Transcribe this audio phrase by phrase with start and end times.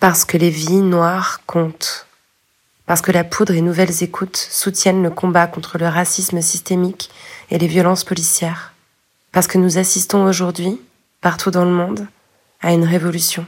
[0.00, 2.06] Parce que les vies noires comptent.
[2.86, 7.10] Parce que la poudre et nouvelles écoutes soutiennent le combat contre le racisme systémique
[7.50, 8.72] et les violences policières.
[9.30, 10.80] Parce que nous assistons aujourd'hui,
[11.20, 12.06] partout dans le monde,
[12.62, 13.44] à une révolution.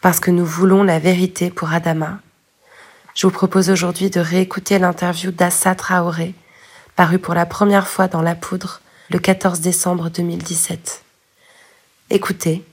[0.00, 2.18] Parce que nous voulons la vérité pour Adama.
[3.14, 6.34] Je vous propose aujourd'hui de réécouter l'interview d'Assa Traoré,
[6.96, 11.04] parue pour la première fois dans La Poudre le 14 décembre 2017.
[12.10, 12.64] Écoutez,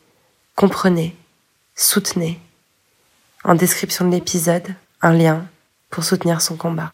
[0.55, 1.15] comprenez,
[1.79, 2.39] soutenez.
[3.43, 4.67] En description de l'épisode,
[5.01, 5.47] un lien
[5.89, 6.93] pour soutenir son combat.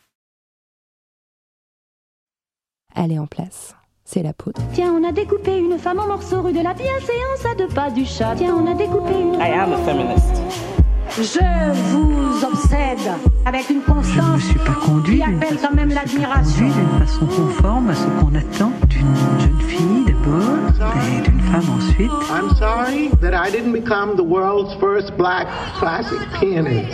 [2.95, 3.76] Elle est en place.
[4.05, 4.62] C'est la poudre.
[4.73, 7.90] Tiens, on a découpé une femme en morceaux rue de la bienséance à deux pas
[7.90, 8.35] du chat.
[8.38, 9.34] Tiens, on a découpé une.
[9.34, 10.74] I am a feminist.
[11.18, 13.12] Je vous obsède
[13.46, 16.66] avec une constance Je ne me suis pas conduit qui appelle quand même l'admiration.
[16.66, 22.12] d'une façon conforme à ce qu'on attend d'une jeune fille d'abord et d'une femme ensuite.
[22.30, 25.48] I'm sorry that I didn't become the world's first black
[25.80, 26.91] classic pianist.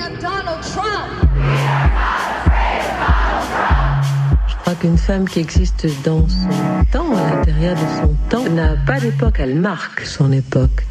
[4.48, 8.76] Je crois qu'une femme qui existe dans son temps, à l'intérieur de son temps, n'a
[8.86, 10.86] pas d'époque, elle marque son époque.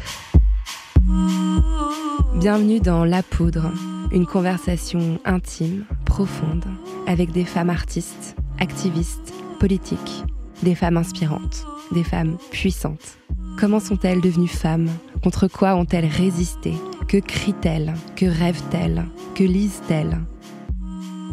[2.35, 3.71] Bienvenue dans La Poudre,
[4.11, 6.65] une conversation intime, profonde,
[7.07, 10.23] avec des femmes artistes, activistes, politiques,
[10.63, 13.17] des femmes inspirantes, des femmes puissantes.
[13.59, 14.89] Comment sont-elles devenues femmes?
[15.23, 16.73] Contre quoi ont-elles résisté?
[17.07, 17.93] Que crient-elles?
[18.15, 19.05] Que rêvent-elles?
[19.35, 20.17] Que lisent-elles?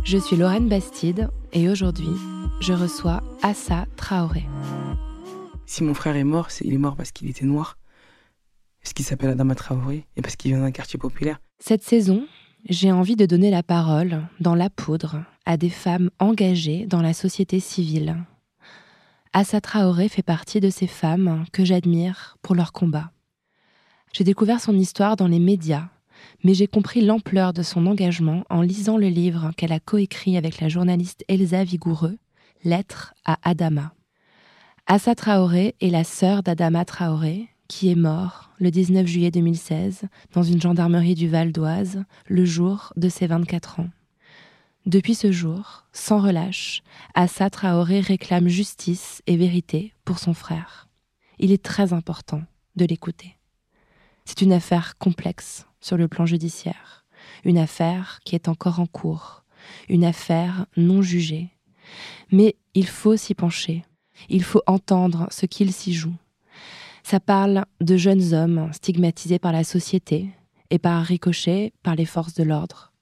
[0.05, 2.09] Je suis Lorraine Bastide et aujourd'hui,
[2.61, 4.45] je reçois Assa Traoré.
[5.67, 7.77] Si mon frère est mort, c'est- il est mort parce qu'il était noir,
[8.89, 11.43] parce qu'il s'appelle Adama Traoré et parce qu'il vient d'un quartier populaire.
[11.59, 12.27] Cette saison,
[12.71, 17.13] j'ai envie de donner la parole, dans la poudre, à des femmes engagées dans la
[17.13, 18.17] société civile.
[19.35, 23.13] Assa Traoré fait partie de ces femmes que j'admire pour leur combat.
[24.15, 25.91] J'ai découvert son histoire dans les médias,
[26.43, 30.63] mais j'ai compris l'ampleur de son engagement en lisant le livre qu'elle a coécrit avec
[30.63, 32.17] la journaliste Elsa Vigoureux,
[32.65, 33.93] Lettre à Adama.
[34.87, 40.43] Assa Traoré est la sœur d'Adama Traoré, qui est mort le 19 juillet 2016 dans
[40.43, 43.91] une gendarmerie du Val d'Oise, le jour de ses 24 ans.
[44.87, 46.83] Depuis ce jour, sans relâche,
[47.15, 50.89] Assa Traoré réclame justice et vérité pour son frère.
[51.39, 52.43] Il est très important
[52.75, 53.37] de l'écouter.
[54.25, 57.05] C'est une affaire complexe sur le plan judiciaire,
[57.45, 59.45] une affaire qui est encore en cours,
[59.89, 61.51] une affaire non jugée.
[62.33, 63.85] Mais il faut s'y pencher,
[64.29, 66.15] il faut entendre ce qu'il s'y joue.
[67.11, 70.29] Ça parle de jeunes hommes stigmatisés par la société
[70.69, 72.93] et par ricochet par les forces de l'ordre.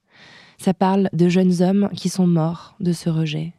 [0.57, 3.53] Ça parle de jeunes hommes qui sont morts de ce rejet.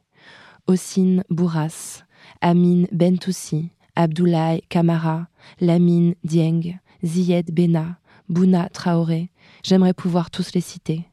[0.67, 2.05] Ossine Bourras,
[2.41, 5.29] Amin Bentoussi, Abdoulaye Kamara,
[5.61, 7.99] Lamine Dieng, Ziyed Bena,
[8.31, 9.29] Bouna Traoré.
[9.63, 11.05] J'aimerais pouvoir tous les citer.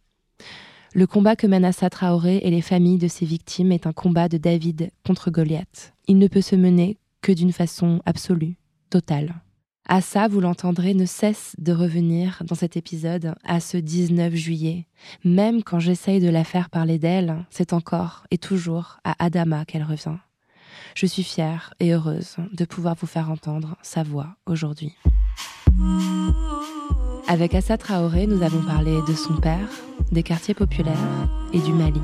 [0.93, 4.29] Le combat que mène Assa Traoré et les familles de ses victimes est un combat
[4.29, 5.93] de David contre Goliath.
[6.07, 8.55] Il ne peut se mener que d'une façon absolue,
[8.89, 9.35] totale.
[9.87, 14.87] Assa, vous l'entendrez, ne cesse de revenir dans cet épisode à ce 19 juillet.
[15.23, 19.83] Même quand j'essaye de la faire parler d'elle, c'est encore et toujours à Adama qu'elle
[19.83, 20.17] revient.
[20.95, 24.95] Je suis fière et heureuse de pouvoir vous faire entendre sa voix aujourd'hui.
[27.27, 29.69] Avec Assa Traoré, nous avons parlé de son père,
[30.11, 30.95] des quartiers populaires
[31.53, 32.01] et du Mali.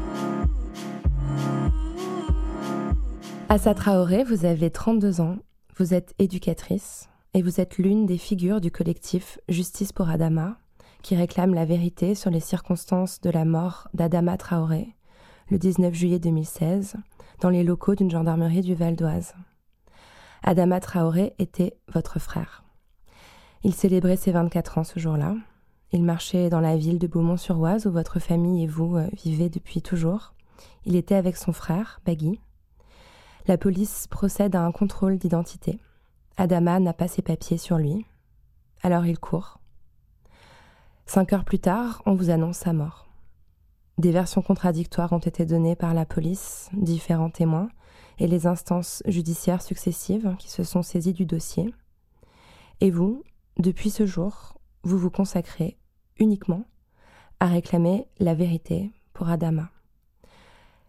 [3.49, 5.37] Assa Traoré, vous avez 32 ans,
[5.81, 10.59] vous êtes éducatrice et vous êtes l'une des figures du collectif Justice pour Adama,
[11.01, 14.95] qui réclame la vérité sur les circonstances de la mort d'Adama Traoré
[15.49, 16.97] le 19 juillet 2016
[17.39, 19.33] dans les locaux d'une gendarmerie du Val d'Oise.
[20.43, 22.63] Adama Traoré était votre frère.
[23.63, 25.33] Il célébrait ses 24 ans ce jour-là.
[25.93, 29.81] Il marchait dans la ville de Beaumont-sur-Oise où votre famille et vous euh, vivez depuis
[29.81, 30.35] toujours.
[30.85, 32.39] Il était avec son frère, Bagui.
[33.47, 35.79] La police procède à un contrôle d'identité.
[36.37, 38.05] Adama n'a pas ses papiers sur lui.
[38.83, 39.59] Alors il court.
[41.05, 43.09] Cinq heures plus tard, on vous annonce sa mort.
[43.97, 47.69] Des versions contradictoires ont été données par la police, différents témoins
[48.19, 51.73] et les instances judiciaires successives qui se sont saisies du dossier.
[52.79, 53.23] Et vous,
[53.57, 55.77] depuis ce jour, vous vous consacrez
[56.19, 56.63] uniquement
[57.39, 59.69] à réclamer la vérité pour Adama.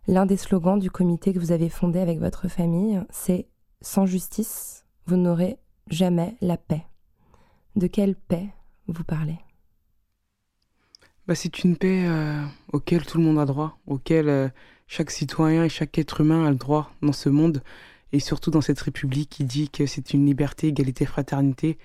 [0.08, 3.46] L'un des slogans du comité que vous avez fondé avec votre famille, c'est
[3.80, 5.58] Sans justice, vous n'aurez
[5.88, 6.84] jamais la paix.
[7.76, 8.48] De quelle paix
[8.88, 9.38] vous parlez?
[11.28, 14.48] Bah, c'est une paix euh, auquel tout le monde a droit, auquel euh,
[14.88, 17.62] chaque citoyen et chaque être humain a le droit dans ce monde,
[18.10, 21.78] et surtout dans cette République qui dit que c'est une liberté, égalité, fraternité.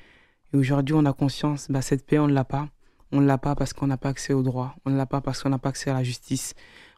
[0.53, 2.67] Et aujourd'hui, on a conscience, bah, cette paix, on ne l'a pas.
[3.11, 4.75] On ne l'a pas parce qu'on n'a pas accès au droit.
[4.85, 6.55] On ne l'a pas parce qu'on n'a pas accès à la justice.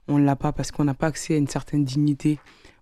[0.10, 2.40] On ne l'a pas parce qu'on n'a pas accès à une certaine dignité.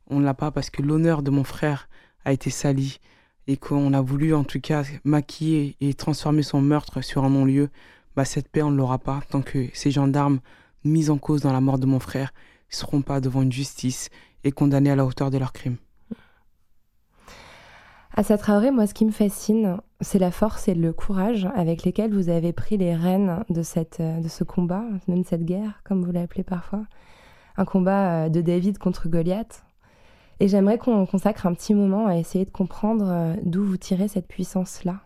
[0.09, 1.89] On ne l'a pas parce que l'honneur de mon frère
[2.23, 2.99] a été sali
[3.47, 7.69] et qu'on a voulu en tout cas maquiller et transformer son meurtre sur un non-lieu.
[8.15, 10.39] Bah, cette paix, on ne l'aura pas tant que ces gendarmes
[10.85, 12.31] mis en cause dans la mort de mon frère
[12.71, 14.09] ne seront pas devant une justice
[14.45, 15.77] et condamnés à la hauteur de leurs crimes.
[18.15, 22.13] Assa Traoré, moi, ce qui me fascine, c'est la force et le courage avec lesquels
[22.13, 26.11] vous avez pris les rênes de, cette, de ce combat, même cette guerre, comme vous
[26.11, 26.85] l'appelez parfois.
[27.57, 29.63] Un combat euh, de David contre Goliath.
[30.39, 34.07] Et j'aimerais qu'on consacre un petit moment à essayer de comprendre euh, d'où vous tirez
[34.07, 35.01] cette puissance-là.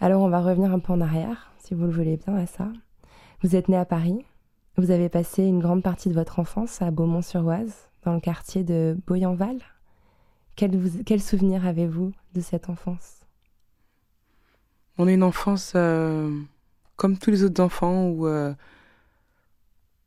[0.00, 2.68] Alors, on va revenir un peu en arrière, si vous le voulez bien, à ça.
[3.42, 4.24] Vous êtes né à Paris.
[4.76, 8.96] Vous avez passé une grande partie de votre enfance à Beaumont-sur-Oise, dans le quartier de
[9.06, 9.58] Boyenval.
[10.56, 13.20] Quel, souvenir avez-vous de cette enfance?
[14.98, 16.30] On a une enfance euh,
[16.96, 18.26] comme tous les autres enfants où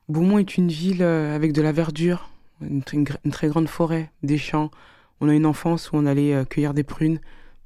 [0.09, 2.29] Beaumont est une ville euh, avec de la verdure,
[2.61, 4.71] une, très grande forêt, des champs.
[5.19, 7.19] On a une enfance où on allait cueillir des prunes,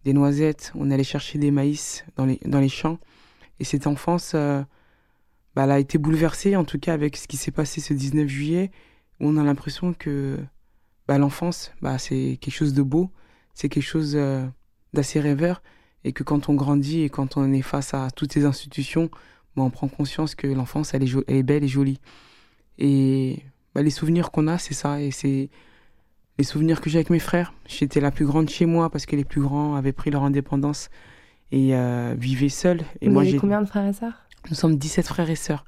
[0.05, 2.97] des noisettes, on allait chercher des maïs dans les, dans les champs.
[3.59, 4.35] Et cette enfance,
[5.55, 8.27] bah, elle a été bouleversée, en tout cas avec ce qui s'est passé ce 19
[8.27, 8.71] juillet,
[9.19, 10.37] où on a l'impression que
[11.07, 13.11] bah, l'enfance, bah, c'est quelque chose de beau,
[13.53, 14.45] c'est quelque chose euh,
[14.93, 15.61] d'assez rêveur,
[16.03, 19.09] et que quand on grandit et quand on est face à toutes ces institutions,
[19.55, 21.99] bah, on prend conscience que l'enfance, elle, est belle et jolie.
[22.81, 23.43] Et
[23.75, 25.49] bah, les souvenirs qu'on a, c'est ça, et c'est
[26.39, 27.53] les souvenirs que j'ai avec mes frères.
[27.67, 30.89] J'étais la plus grande chez moi parce que les plus grands avaient pris leur indépendance
[31.51, 32.81] et euh, vivaient seuls.
[32.99, 34.25] Et Vous moi, avez combien de frères et sœurs?
[34.49, 35.63] Nous sommes 17 frères et sœurs.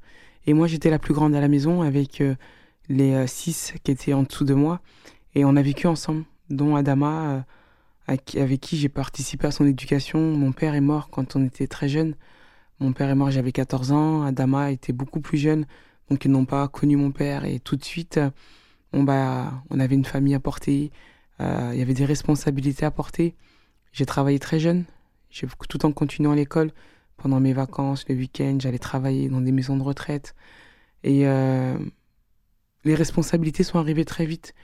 [0.46, 2.34] Et moi, j'étais la plus grande à la maison avec euh,
[2.88, 4.80] les 6 qui étaient en dessous de moi.
[5.36, 7.40] Et on a vécu ensemble, dont Adama, euh,
[8.08, 10.18] avec qui j'ai participé à son éducation.
[10.18, 12.16] Mon père est mort quand on était très jeune.
[12.80, 14.24] Mon père est mort, j'avais 14 ans.
[14.24, 15.64] Adama était beaucoup plus jeune,
[16.10, 17.44] donc ils n'ont pas connu mon père.
[17.44, 18.20] Et tout de suite,
[18.92, 20.90] on, bah, on avait une famille à porter,
[21.40, 23.34] euh, il y avait des responsabilités à porter.
[23.92, 24.84] J'ai travaillé très jeune,
[25.68, 26.70] tout en continuant l'école.
[27.16, 30.34] Pendant mes vacances, le week-end, j'allais travailler dans des maisons de retraite.
[31.04, 31.78] Et euh,
[32.84, 34.54] les responsabilités sont arrivées très vite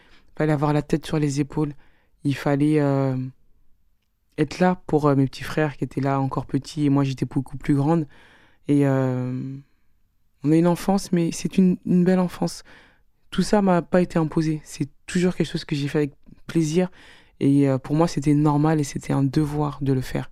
[0.41, 1.75] fallait avoir la tête sur les épaules.
[2.25, 3.15] Il fallait euh,
[4.39, 7.59] être là pour mes petits frères qui étaient là encore petits et moi j'étais beaucoup
[7.59, 8.07] plus grande.
[8.67, 8.85] Et
[10.45, 12.63] on a une enfance, mais c'est une, belle enfance.
[13.31, 14.61] Tout ça m'a pas été imposé.
[14.65, 16.13] C'est toujours quelque chose que j'ai fait avec
[16.47, 16.91] plaisir.
[17.41, 20.31] Et pour moi, c'était normal et c'était un devoir de le faire.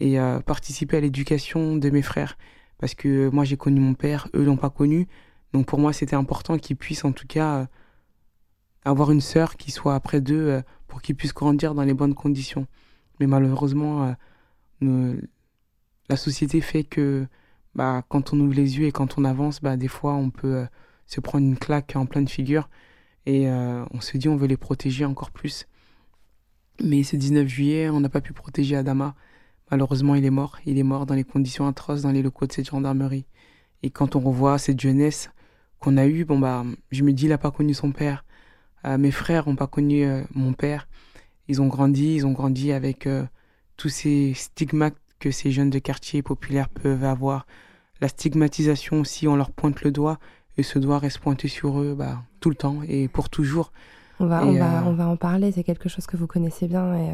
[0.00, 0.16] Et
[0.46, 2.38] participer à l'éducation de mes frères.
[2.78, 5.06] Parce que moi, j'ai connu mon père, eux l'ont pas connu.
[5.52, 7.66] Donc pour moi, c'était important qu'ils puissent en tout cas
[8.84, 12.14] avoir une sœur qui soit après d'eux euh, pour qu'ils puissent grandir dans les bonnes
[12.14, 12.66] conditions.
[13.18, 14.14] Mais malheureusement,
[14.82, 15.14] euh,
[16.08, 17.26] la société fait que
[17.74, 20.56] bah, quand on ouvre les yeux et quand on avance, bah, des fois on peut
[20.56, 20.66] euh,
[21.06, 22.68] se prendre une claque en pleine figure
[23.26, 25.66] et on se dit on veut les protéger encore plus.
[26.82, 29.14] Mais ce 19 juillet, on n'a pas pu protéger Adama.
[29.70, 30.58] Malheureusement, il est mort.
[30.66, 33.26] Il est mort dans les conditions atroces dans les locaux de cette gendarmerie.
[33.82, 35.30] Et quand on revoit cette jeunesse
[35.78, 38.24] qu'on a eue, bon bah, je me dis, il n'a pas connu son père.
[38.86, 40.88] Euh, mes frères n'ont pas connu euh, mon père.
[41.48, 43.24] Ils ont grandi, ils ont grandi avec euh,
[43.76, 47.46] tous ces stigmates que ces jeunes de quartier populaires peuvent avoir.
[48.00, 50.18] La stigmatisation aussi, on leur pointe le doigt
[50.56, 53.72] et ce doigt reste pointé sur eux bah, tout le temps et pour toujours.
[54.18, 56.94] On va, on va, on va en parler, c'est quelque chose que vous connaissez bien
[56.96, 57.10] et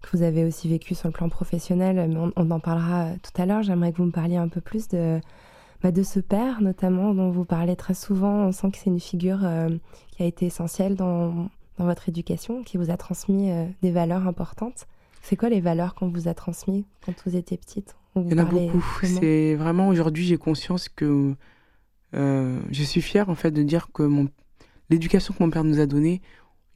[0.00, 3.42] que vous avez aussi vécu sur le plan professionnel, mais on, on en parlera tout
[3.42, 3.62] à l'heure.
[3.62, 5.20] J'aimerais que vous me parliez un peu plus de,
[5.82, 8.46] bah, de ce père notamment dont vous parlez très souvent.
[8.46, 9.68] On sent que c'est une figure euh,
[10.12, 14.26] qui a été essentielle dans, dans, votre éducation, qui vous a transmis euh, des valeurs
[14.26, 14.86] importantes.
[15.22, 17.96] C'est quoi les valeurs qu'on vous a transmises quand vous étiez petite?
[18.16, 18.82] Il y en a beaucoup.
[19.02, 21.34] C'est vraiment aujourd'hui j'ai conscience que
[22.14, 24.28] euh, je suis fière en fait de dire que mon
[24.88, 26.20] l'éducation que mon père nous a donnée,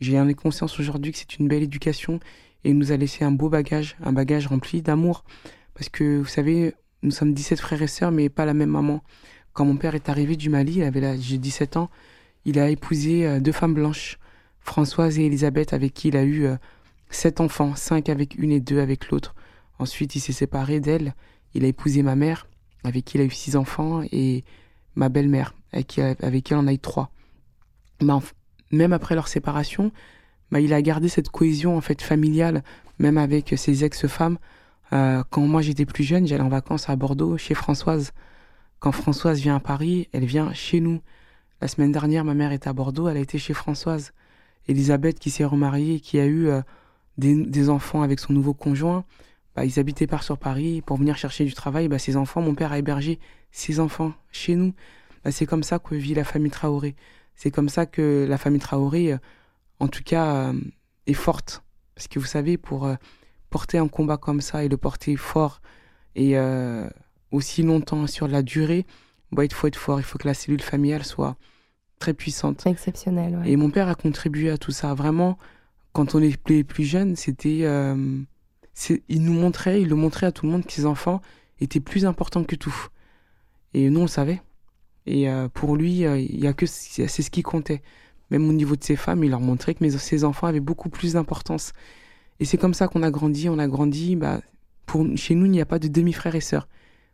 [0.01, 2.21] j'ai en conscience aujourd'hui que c'est une belle éducation
[2.65, 5.25] et il nous a laissé un beau bagage, un bagage rempli d'amour.
[5.75, 9.03] Parce que vous savez, nous sommes 17 frères et sœurs, mais pas la même maman.
[9.53, 11.91] Quand mon père est arrivé du Mali, il avait l'âge 17 ans,
[12.45, 14.19] il a épousé euh, deux femmes blanches,
[14.61, 16.57] Françoise et Elisabeth, avec qui il a eu euh,
[17.11, 19.35] sept enfants, cinq avec une et deux avec l'autre.
[19.79, 21.15] Ensuite, il s'est séparé d'elle.
[21.55, 22.47] Il a épousé ma mère,
[22.85, 24.45] avec qui il a eu six enfants, et
[24.95, 27.11] ma belle-mère, avec qui, avec qui il en a eu trois.
[28.71, 29.93] même après leur séparation,
[30.51, 32.63] bah, il a gardé cette cohésion en fait familiale,
[32.99, 34.39] même avec ses ex-femmes.
[34.93, 38.13] Euh, quand moi j'étais plus jeune, j'allais en vacances à Bordeaux chez Françoise.
[38.79, 41.01] Quand Françoise vient à Paris, elle vient chez nous.
[41.61, 44.13] La semaine dernière, ma mère est à Bordeaux, elle a été chez Françoise.
[44.69, 46.61] Elisabeth qui s'est remariée, qui a eu euh,
[47.19, 49.05] des, enfants avec son nouveau conjoint,
[49.55, 51.89] bah, ils habitaient par sur Paris pour venir chercher du travail.
[51.89, 53.19] Bah, ces enfants, mon père a hébergé
[53.53, 54.75] ses enfants chez nous.
[55.25, 56.97] Bah, c'est comme ça que vit la famille Traoré.
[57.35, 59.19] C'est comme ça que la famille Traoré, euh,
[59.81, 60.61] en tout cas, euh,
[61.07, 61.63] est forte.
[61.95, 62.95] Parce que vous savez, pour euh,
[63.51, 65.61] porter un combat comme ça et le porter fort
[66.17, 66.37] et
[67.33, 68.87] aussi longtemps sur la durée,
[69.33, 69.99] bah, il faut être fort.
[69.99, 71.37] Il faut que la cellule familiale soit
[71.99, 72.67] très puissante.
[72.67, 73.51] Exceptionnelle, ouais.
[73.51, 74.95] Et mon père a contribué à tout ça.
[74.95, 75.39] Vraiment,
[75.95, 77.67] quand on était plus jeunes, c'était.
[79.09, 81.23] il nous montrait, il le montrait à tout le monde que ses enfants
[81.61, 82.89] étaient plus importants que tout.
[83.73, 84.43] Et nous, on le savait.
[85.07, 86.23] Et euh, pour lui, euh,
[86.67, 87.83] c'est ce qui comptait.
[88.31, 91.13] Même au niveau de ses femmes, il leur montrait que ses enfants avaient beaucoup plus
[91.15, 91.73] d'importance.
[92.41, 93.49] Et c'est comme ça qu'on a grandi.
[93.49, 94.17] On a grandi.
[94.17, 94.41] Bah,
[95.17, 96.69] chez nous, il n'y a pas de demi-frères et sœurs.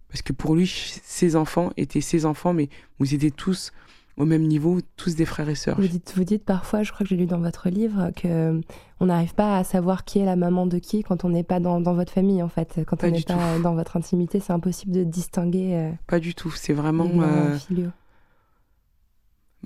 [0.09, 2.69] Parce que pour lui, ses enfants étaient ses enfants, mais
[2.99, 3.73] vous étiez tous
[4.21, 5.81] au même niveau, tous des frères et sœurs.
[5.81, 8.61] Vous dites, vous dites parfois, je crois que j'ai lu dans votre livre, que
[9.01, 11.59] on n'arrive pas à savoir qui est la maman de qui quand on n'est pas
[11.59, 12.81] dans, dans, votre famille, en fait.
[12.87, 15.75] Quand on n'est pas dans votre intimité, c'est impossible de distinguer.
[15.75, 16.51] Euh, pas du tout.
[16.51, 17.11] C'est vraiment.
[17.15, 17.57] Euh...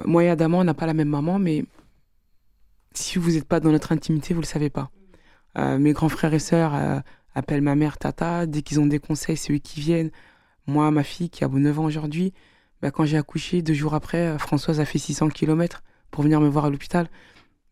[0.05, 1.65] Moi et Adama, on n'a pas la même maman, mais
[2.93, 4.91] si vous n'êtes pas dans notre intimité, vous le savez pas.
[5.59, 7.01] Euh, mes grands frères et sœurs euh,
[7.35, 8.47] appellent ma mère Tata.
[8.47, 10.13] Dès qu'ils ont des conseils, c'est eux qui viennent.
[10.69, 12.33] Moi, ma fille, qui a 9 ans aujourd'hui,
[12.85, 16.39] bah, quand j'ai accouché, deux jours après, euh, Françoise a fait 600 km pour venir
[16.39, 17.09] me voir à l'hôpital.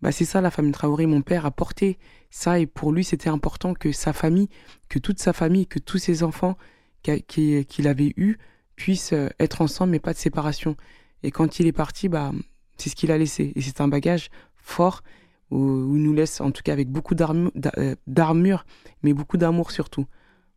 [0.00, 1.04] Bah, c'est ça la famille Traoré.
[1.04, 1.98] Mon père a porté
[2.30, 4.48] ça et pour lui, c'était important que sa famille,
[4.88, 6.56] que toute sa famille, que tous ses enfants
[7.02, 8.38] qu'il avait eus
[8.74, 10.78] puissent euh, être ensemble mais pas de séparation.
[11.22, 12.32] Et quand il est parti, bah,
[12.78, 13.52] c'est ce qu'il a laissé.
[13.54, 15.02] Et c'est un bagage fort
[15.50, 18.64] où, il nous laisse, en tout cas avec beaucoup euh, d'armure,
[19.02, 20.06] mais beaucoup d'amour surtout.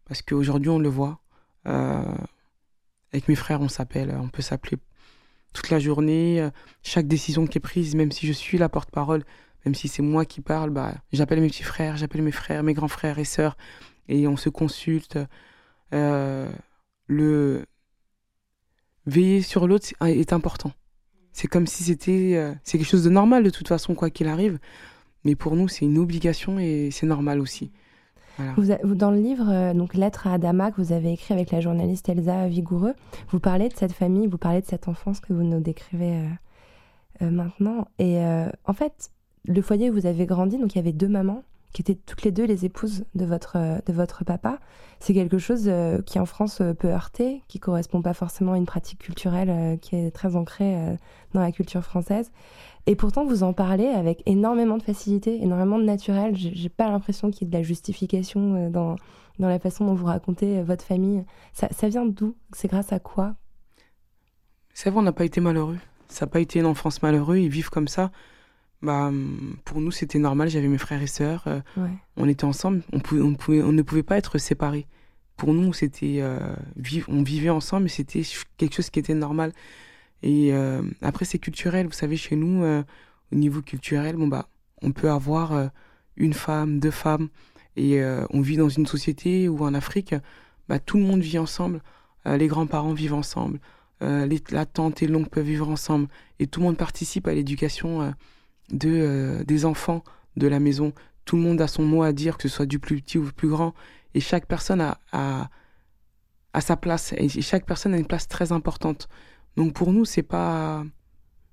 [0.05, 1.19] Parce qu'aujourd'hui, on le voit.
[3.15, 4.75] Avec mes frères, on s'appelle, on peut s'appeler
[5.53, 6.41] toute la journée.
[6.41, 6.49] Euh,
[6.83, 9.23] chaque décision qui est prise, même si je suis la porte-parole,
[9.63, 12.73] même si c'est moi qui parle, bah, j'appelle mes petits frères, j'appelle mes frères, mes
[12.73, 13.55] grands frères et sœurs,
[14.09, 15.17] et on se consulte.
[15.93, 16.51] Euh,
[17.07, 17.65] le
[19.05, 20.73] veiller sur l'autre est important.
[21.31, 24.27] C'est comme si c'était euh, c'est quelque chose de normal de toute façon quoi qu'il
[24.27, 24.59] arrive,
[25.23, 27.71] mais pour nous c'est une obligation et c'est normal aussi.
[28.83, 32.09] Dans le livre, euh, donc Lettre à Adama, que vous avez écrit avec la journaliste
[32.09, 32.93] Elsa Vigoureux,
[33.29, 36.25] vous parlez de cette famille, vous parlez de cette enfance que vous nous décrivez euh,
[37.21, 37.87] euh, maintenant.
[37.99, 38.19] Et
[38.65, 39.11] en fait,
[39.45, 42.23] le foyer où vous avez grandi, donc il y avait deux mamans qui étaient toutes
[42.23, 44.59] les deux les épouses de votre, de votre papa.
[45.01, 45.69] C'est quelque chose
[46.05, 50.11] qui en France peut heurter, qui correspond pas forcément à une pratique culturelle qui est
[50.11, 50.97] très ancrée
[51.33, 52.31] dans la culture française.
[52.87, 56.35] Et pourtant, vous en parlez avec énormément de facilité, énormément de naturel.
[56.35, 58.95] J'ai pas l'impression qu'il y ait de la justification euh, dans,
[59.39, 61.25] dans la façon dont vous racontez euh, votre famille.
[61.53, 62.35] Ça, ça vient d'où?
[62.53, 63.35] C'est grâce à quoi?
[64.73, 65.77] C'est vrai, on n'a pas été malheureux.
[66.07, 67.39] Ça n'a pas été une enfance malheureuse.
[67.39, 68.11] Ils vivent comme ça.
[68.83, 69.11] Bah,
[69.63, 70.49] pour nous, c'était normal.
[70.49, 71.45] J'avais mes frères et sœurs.
[71.47, 71.59] Euh,
[72.17, 72.83] on était ensemble.
[72.93, 74.85] On, pouvait, on, pouvait, on ne pouvait pas être séparés.
[75.37, 76.23] Pour nous, c'était
[77.09, 78.21] on vivait ensemble, mais c'était
[78.55, 79.51] quelque chose qui était normal.
[80.23, 81.85] Et euh, après, c'est culturel.
[81.85, 82.83] Vous savez, chez nous, euh,
[83.31, 84.47] au niveau culturel, bon, bah,
[84.81, 85.67] on peut avoir euh,
[86.17, 87.29] une femme, deux femmes.
[87.77, 90.15] Et on vit dans une société où en Afrique,
[90.69, 91.81] bah, tout le monde vit ensemble.
[92.25, 93.59] les grands-parents vivent ensemble.
[93.99, 96.07] La tante et l'oncle peuvent vivre ensemble.
[96.39, 98.13] Et tout le monde participe à l'éducation
[98.71, 100.05] de, des enfants
[100.37, 100.93] de la maison.
[101.25, 103.25] Tout le monde a son mot à dire, que ce soit du plus petit ou
[103.25, 103.73] du plus grand.
[104.13, 105.49] Et chaque personne a, a,
[106.53, 107.11] a sa place.
[107.17, 109.09] Et chaque personne a une place très importante.
[109.57, 110.83] Donc pour nous, c'est pas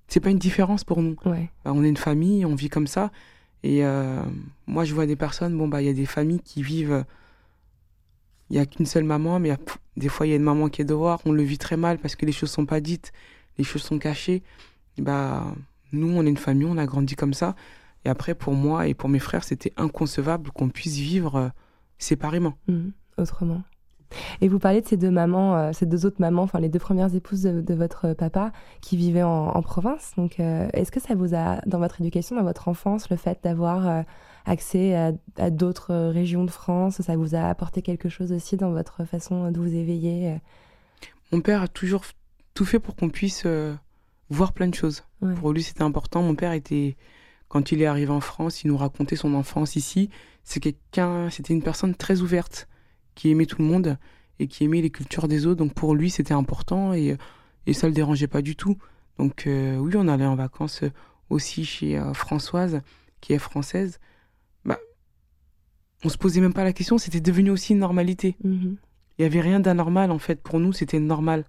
[0.09, 1.17] c'est pas une différence pour nous.
[1.25, 1.49] Ouais.
[1.65, 3.11] Bah, on est une famille, on vit comme ça.
[3.63, 4.21] Et euh,
[4.67, 7.05] moi, je vois des personnes, bon, bah, il y a des familles qui vivent.
[8.51, 9.57] Il y a qu'une seule maman, mais
[9.97, 11.23] des fois, il y a une maman qui est dehors.
[11.25, 13.13] On le vit très mal parce que les choses sont pas dites,
[13.57, 14.43] les choses sont cachées.
[14.99, 15.55] bah,
[15.93, 17.55] nous, on est une famille, on a grandi comme ça.
[18.05, 21.49] Et après, pour moi et pour mes frères, c'était inconcevable qu'on puisse vivre euh,
[21.99, 22.59] séparément.
[22.69, 23.63] Mmh, autrement.
[24.41, 26.79] Et vous parlez de ces deux mamans, euh, ces deux autres mamans, enfin les deux
[26.79, 30.13] premières épouses de, votre papa qui vivaient en, province.
[30.17, 33.39] Donc, euh, est-ce que ça vous a, dans votre éducation, dans votre enfance, le fait
[33.43, 34.03] d'avoir euh,
[34.45, 34.95] accès
[35.39, 39.51] à, d'autres régions de France, ça vous a apporté quelque chose aussi dans votre façon
[39.51, 40.37] de vous éveiller
[41.33, 42.03] Mon père a toujours
[42.55, 43.47] tout fait pour qu'on puisse
[44.29, 45.05] voir plein de choses.
[45.39, 46.23] Pour lui, c'était important.
[46.23, 46.97] Mon père était,
[47.49, 50.11] quand il est arrivé en France, il nous racontait son enfance ici.
[50.43, 52.69] C'est quelqu'un, c'était une personne très ouverte
[53.15, 53.99] qui aimait tout le monde
[54.39, 55.59] et qui aimait les cultures des autres.
[55.59, 57.17] Donc pour lui, c'était important et,
[57.67, 58.77] et ça le dérangeait pas du tout.
[59.19, 60.83] Donc euh, oui, on allait en vacances
[61.31, 62.81] aussi chez euh, Françoise,
[63.21, 64.01] qui est française.
[64.65, 64.79] Bah,
[66.05, 68.37] on se posait même pas la question, c'était devenu aussi une normalité.
[68.43, 68.77] Mhm.
[69.19, 70.43] Il y avait rien d'anormal en fait.
[70.43, 71.45] Pour nous, c'était normal.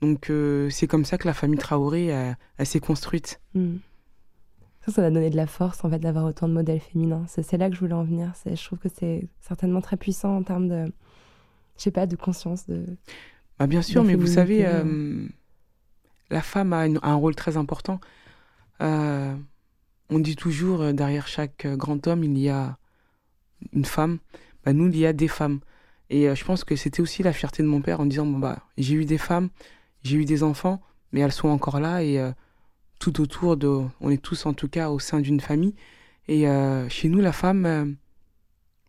[0.00, 2.10] Donc euh, c'est comme ça que la famille Traoré
[2.64, 3.40] s'est construite.
[3.54, 3.80] Mhm.
[4.84, 7.24] Ça, ça va donner de la force en fait d'avoir autant de modèles féminins.
[7.28, 8.32] C'est là que je voulais en venir.
[8.44, 10.86] Je trouve que c'est certainement très puissant en termes de,
[11.78, 12.66] je sais pas, de conscience.
[12.66, 12.84] De...
[13.58, 15.28] Bah, bien sûr, mais vous savez, féminité, euh,
[16.30, 18.00] la femme a, une- a un rôle très important.
[18.80, 19.34] Euh,
[20.10, 22.76] on dit toujours, euh, derrière chaque euh, grand homme, il y a
[23.72, 24.18] une femme.
[24.64, 25.60] Bah, nous, il y a des femmes.
[26.10, 28.38] Et euh, je pense que c'était aussi la fierté de mon père en disant, bon,
[28.40, 29.48] bah, j'ai eu des femmes,
[30.02, 32.32] j'ai eu des enfants, mais elles sont encore là et euh,
[33.02, 33.80] tout autour de...
[34.00, 35.74] On est tous, en tout cas, au sein d'une famille.
[36.28, 37.84] Et euh, chez nous, la femme, euh,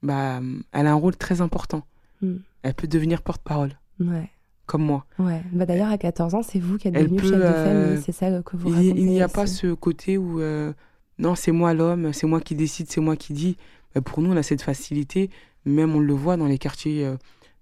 [0.03, 0.39] bah,
[0.72, 1.86] elle a un rôle très important.
[2.22, 2.36] Mm.
[2.62, 4.29] Elle peut devenir porte-parole, Ouais.
[4.67, 5.05] comme moi.
[5.17, 5.41] Ouais.
[5.51, 7.86] Bah, D'ailleurs, à 14 ans, c'est vous qui êtes Elle devenu peut, chef de euh,
[7.88, 8.03] famille.
[8.05, 9.01] C'est ça que vous Il racontez.
[9.01, 10.72] il n'y a pas ce côté où euh,
[11.17, 13.58] non, c'est moi l'homme, c'est moi qui décide, c'est moi qui dis.
[13.98, 15.29] Euh, pour nous, on a cette facilité,
[15.65, 17.15] même on le voit dans les quartiers, euh,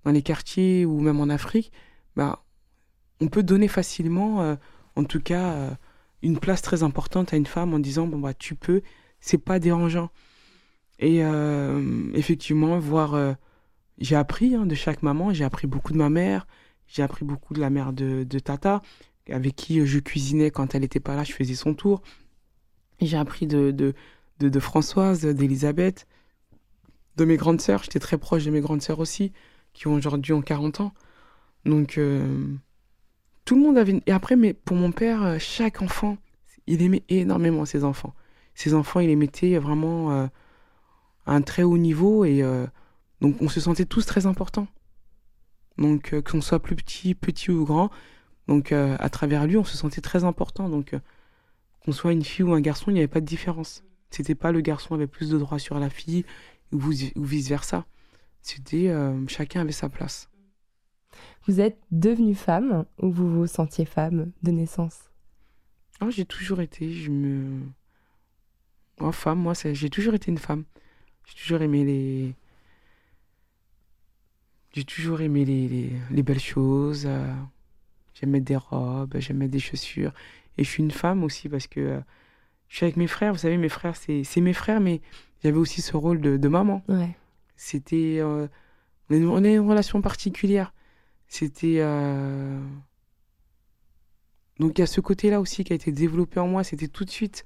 [0.04, 1.72] dans les quartiers ou même en Afrique,
[2.18, 2.44] bah,
[3.22, 4.56] on peut donner facilement, euh,
[4.98, 5.70] en tout cas, euh,
[6.24, 8.82] une place très importante à une femme en disant bon bah tu peux,
[9.20, 10.10] c'est pas dérangeant.
[11.00, 13.34] Et euh, effectivement, voir, euh,
[13.98, 16.46] j'ai appris hein, de chaque maman, j'ai appris beaucoup de ma mère,
[16.88, 18.82] j'ai appris beaucoup de la mère de, de Tata,
[19.30, 22.02] avec qui je cuisinais quand elle n'était pas là, je faisais son tour.
[23.02, 23.94] J'ai appris de, de,
[24.40, 26.08] de, de Françoise, d'Elisabeth,
[27.18, 27.84] de mes grandes sœurs.
[27.84, 29.32] J'étais très proche de mes grandes sœurs aussi,
[29.74, 30.94] qui ont aujourd'hui ont 40 ans.
[31.66, 32.46] Donc, euh,
[33.52, 34.02] tout le monde avait...
[34.06, 36.18] Et après, mais pour mon père, euh, chaque enfant,
[36.68, 38.14] il aimait énormément ses enfants.
[38.56, 40.28] Ses enfants, il les mettait vraiment euh,
[41.26, 42.24] à un très haut niveau.
[42.24, 42.66] Et euh,
[43.20, 44.70] donc, on se sentait tous très importants.
[45.78, 47.90] Donc, qu'on soit plus petit, petit ou grand,
[48.48, 50.70] donc à travers lui, on se sentait très important.
[50.70, 50.96] Donc,
[51.84, 53.84] qu'on soit une fille ou un garçon, il n'y avait pas de différence.
[54.12, 56.24] C'était pas le garçon avait plus de droits sur la fille
[56.72, 57.86] ou, vice versa.
[58.42, 58.94] C'était
[59.28, 60.31] chacun avait sa place.
[61.48, 65.10] Vous êtes devenue femme ou vous vous sentiez femme de naissance?
[66.00, 67.62] Ah, j'ai toujours été, je me.
[69.00, 70.66] Oh, femme, moi, j'ai toujours été une femme.
[71.26, 72.36] J'ai toujours aimé les.
[74.74, 77.04] J'ai toujours aimé les, les, les belles choses.
[77.06, 77.34] euh,
[78.14, 80.14] J'aime mettre des robes, j'aime mettre des chaussures.
[80.58, 82.00] Et je suis une femme aussi parce que euh,
[82.70, 83.34] je suis avec mes frères.
[83.34, 85.02] Vous savez, mes frères, c'est c'est mes frères, mais
[85.44, 86.84] j'avais aussi ce rôle de, de maman.
[86.88, 87.16] Ouais.
[87.56, 88.18] C'était.
[88.20, 88.48] euh,
[89.10, 90.74] on, a une, on a une relation particulière.
[91.32, 91.78] C'était.
[91.80, 92.60] euh,
[94.60, 96.66] Donc il y a ce côté-là aussi qui a été développé en moi.
[96.66, 97.46] C'était tout de suite.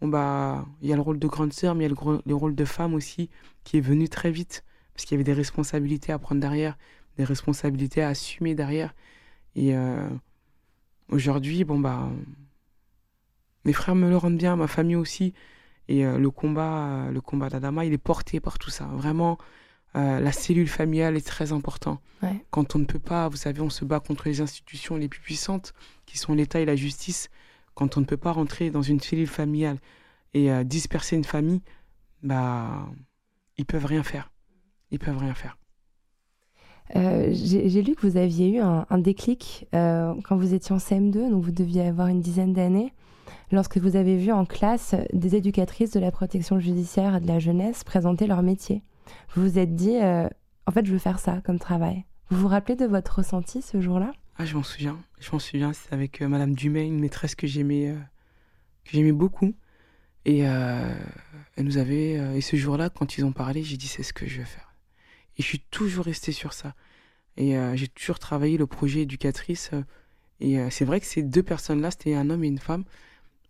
[0.00, 2.34] Bon, bah, il y a le rôle de grande sœur, mais il y a le,
[2.34, 3.30] rôle de femme aussi
[3.62, 4.64] qui est venu très vite.
[4.94, 6.76] Parce qu'il y avait des responsabilités à prendre derrière,
[7.18, 8.94] des responsabilités à assumer derrière.
[9.54, 10.08] Et euh,
[11.08, 12.10] aujourd'hui, bon, bah.
[13.64, 15.34] Mes frères me le rendent bien, ma famille aussi.
[15.88, 18.86] Et euh, le combat, le combat d'Adama, il est porté par tout ça.
[18.86, 19.38] Vraiment,
[19.96, 22.00] euh, la cellule familiale est très importante.
[22.22, 22.44] Ouais.
[22.50, 25.20] Quand on ne peut pas, vous savez, on se bat contre les institutions les plus
[25.20, 25.74] puissantes,
[26.06, 27.28] qui sont l'État et la justice.
[27.74, 29.78] Quand on ne peut pas rentrer dans une cellule familiale
[30.34, 31.62] et euh, disperser une famille,
[32.22, 32.86] bah,
[33.56, 34.30] ils peuvent rien faire.
[34.92, 35.56] Ils peuvent rien faire.
[36.96, 41.30] Euh, J'ai lu que vous aviez eu un, un déclic quand vous étiez en CM2,
[41.30, 42.92] donc vous deviez avoir une dizaine d'années,
[43.52, 47.38] lorsque vous avez vu en classe des éducatrices de la protection judiciaire et de la
[47.38, 48.82] jeunesse présenter leur métier.
[49.34, 50.28] Vous vous êtes dit, euh,
[50.66, 52.04] en fait, je veux faire ça comme travail.
[52.30, 54.12] Vous vous rappelez de votre ressenti ce jour-là?
[54.36, 54.98] Ah, je m'en souviens.
[55.20, 55.72] Je m'en souviens.
[55.72, 57.96] C'est avec euh, Madame Dumay, une maîtresse que j'aimais, euh,
[58.84, 59.54] que j'aimais beaucoup.
[60.24, 60.94] Et euh,
[61.56, 62.12] elle nous avait.
[62.36, 64.74] et ce jour-là, quand ils ont parlé, j'ai dit c'est ce que je veux faire.
[65.38, 66.74] Et je suis toujours resté sur ça.
[67.36, 69.70] Et j'ai toujours travaillé le projet éducatrice.
[70.40, 72.84] et c'est vrai que ces deux personnes-là, c'était un homme et une femme,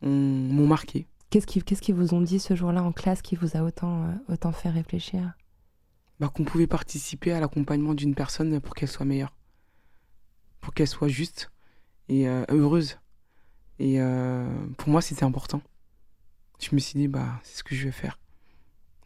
[0.02, 1.06] ont- m'ont marqué.
[1.30, 4.04] Qu'est-ce qu'ils qu'est-ce qu'ils vous ont dit ce jour-là en classe qui vous a autant,
[4.04, 5.32] euh, autant fait réfléchir?
[6.20, 9.34] Bah, qu'on pouvait participer à l'accompagnement d'une personne pour qu'elle soit meilleure,
[10.60, 11.50] pour qu'elle soit juste
[12.08, 12.98] et euh, heureuse.
[13.78, 15.62] Et euh, pour moi, c'était important.
[16.60, 18.18] Je me suis dit, bah, c'est ce que je vais faire.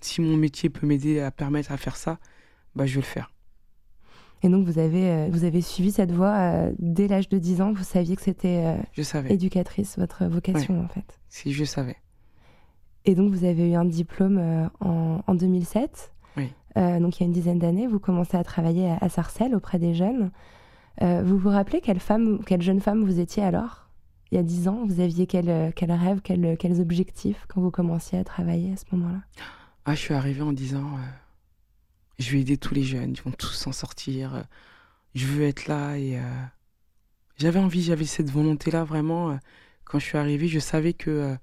[0.00, 2.18] Si mon métier peut m'aider à permettre à faire ça,
[2.74, 3.31] bah, je vais le faire.
[4.42, 7.62] Et donc vous avez, euh, vous avez suivi cette voie euh, dès l'âge de 10
[7.62, 9.33] ans, vous saviez que c'était euh, Je savais.
[9.33, 11.18] éducatrice, votre vocation en fait?
[11.31, 11.96] Si je savais.
[13.07, 16.13] Et donc vous avez eu un diplôme en, en 2007.
[16.76, 19.78] Euh, donc il y a une dizaine d'années, vous commencez à travailler à, Sarcelles auprès
[19.78, 20.30] des jeunes.
[21.02, 23.88] Euh, vous vous rappelez quelle femme, quelle jeune femme vous étiez alors?
[24.30, 27.60] Il y a 10 ans, vous aviez quel, euh, quel rêve, quel- quels objectifs quand
[27.60, 29.20] vous commenciez à travailler à ce moment-là?
[29.84, 30.98] Ah, je suis arrivé en disant,
[32.18, 34.44] je vais aider tous les jeunes, ils vont tous s'en sortir.
[35.14, 36.18] je veux être là et
[37.37, 39.38] j'avais envie, j'avais cette volonté-là vraiment.
[39.84, 41.37] quand je suis arrivé, je savais que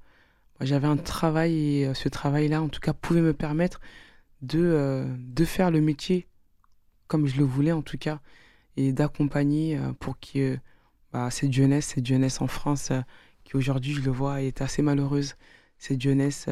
[0.59, 3.79] j'avais un travail et ce travail-là, en tout cas, pouvait me permettre
[4.41, 6.27] de, euh, de faire le métier
[7.07, 8.21] comme je le voulais en tout cas
[8.77, 10.57] et d'accompagner euh, pour que
[11.11, 13.01] bah, cette jeunesse, cette jeunesse en France euh,
[13.43, 15.35] qui aujourd'hui, je le vois, est assez malheureuse.
[15.77, 16.47] Cette jeunesse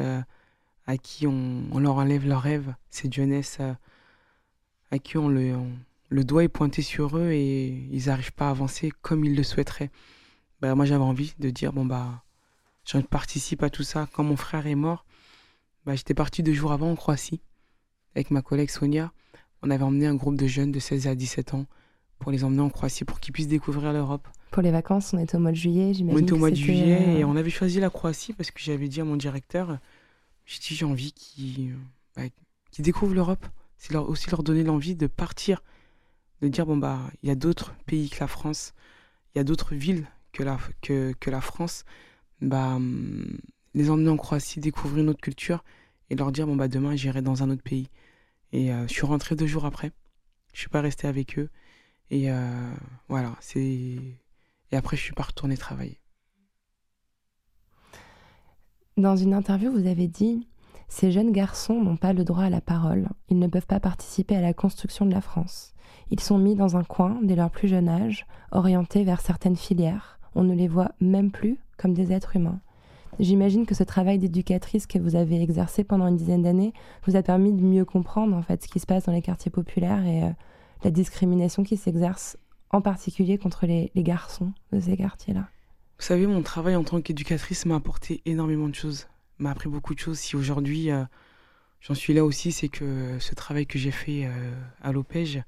[0.86, 3.58] à qui on, on leur enlève leurs rêves, cette jeunesse
[4.90, 5.54] à qui on, le,
[6.08, 9.44] le doigt est pointé sur eux et ils n'arrivent pas à avancer comme ils le
[9.44, 9.92] souhaiteraient.
[10.60, 12.24] Bah, moi, j'avais envie de dire, bon, bah,
[12.84, 14.08] je participe à tout ça.
[14.12, 15.06] Quand mon frère est mort,
[15.86, 17.40] bah, j'étais parti deux jours avant en Croatie
[18.14, 19.12] avec ma collègue Sonia.
[19.62, 21.66] On avait emmené un groupe de jeunes de 16 à 17 ans
[22.18, 24.26] pour les emmener en Croatie pour qu'ils puissent découvrir l'Europe.
[24.50, 26.18] Pour les vacances, on était au mois de juillet, j'imagine.
[26.18, 28.60] On était au mois de juillet euh, et on avait choisi la Croatie parce que
[28.60, 29.78] j'avais dit à mon directeur,
[30.44, 31.74] j'ai dit j'ai envie qu'ils
[32.16, 32.22] bah,
[32.78, 33.46] découvrent l'Europe.
[33.76, 35.62] C'est leur, aussi leur donner l'envie de partir,
[36.42, 38.74] de dire bon bah il y a d'autres pays que la France,
[39.34, 41.84] il y a d'autres villes que la, que, que la France.
[42.42, 43.38] Bah, hum,
[43.74, 45.62] les emmener en Croatie, découvrir une autre culture
[46.10, 47.88] et leur dire bon bah demain j'irai dans un autre pays.
[48.52, 49.92] Et euh, je suis rentré deux jours après.
[50.52, 51.50] Je suis pas resté avec eux.
[52.10, 52.74] Et euh,
[53.08, 53.98] voilà, c'est.
[54.72, 56.00] Et après, je suis pas retourné travailler.
[58.96, 60.48] Dans une interview, vous avez dit
[60.88, 63.08] Ces jeunes garçons n'ont pas le droit à la parole.
[63.28, 65.74] Ils ne peuvent pas participer à la construction de la France.
[66.10, 70.18] Ils sont mis dans un coin dès leur plus jeune âge, orientés vers certaines filières.
[70.34, 72.60] On ne les voit même plus comme des êtres humains.
[73.18, 76.72] J'imagine que ce travail d'éducatrice que vous avez exercé pendant une dizaine d'années
[77.06, 79.50] vous a permis de mieux comprendre en fait ce qui se passe dans les quartiers
[79.50, 80.30] populaires et euh,
[80.84, 82.36] la discrimination qui s'exerce
[82.70, 85.48] en particulier contre les, garçons de ces quartiers-là.
[85.98, 89.94] Vous savez, mon travail en tant qu'éducatrice m'a apporté énormément de choses, m'a appris beaucoup
[89.94, 90.18] de choses.
[90.18, 91.04] Si aujourd'hui euh,
[91.80, 95.42] j'en suis là aussi, c'est que ce travail que j'ai fait euh, à l'Opège,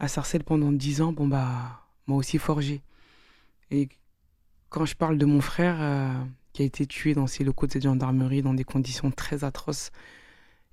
[0.00, 2.82] à Sarcelles pendant dix ans, bon bah m'a aussi forgé.
[3.70, 3.88] Et
[4.68, 5.78] quand je parle de mon frère,
[6.58, 9.92] qui a été tué dans ces locaux de cette gendarmerie dans des conditions très atroces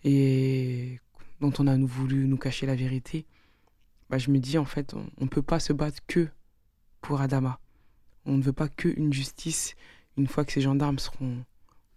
[0.04, 1.00] et
[1.41, 3.28] dont on a voulu nous cacher la vérité,
[4.10, 6.28] bah, je me dis en fait, on ne peut pas se battre que
[7.02, 7.60] pour Adama.
[8.26, 9.76] On ne veut pas que une justice.
[10.17, 11.45] Une fois que ces gendarmes seront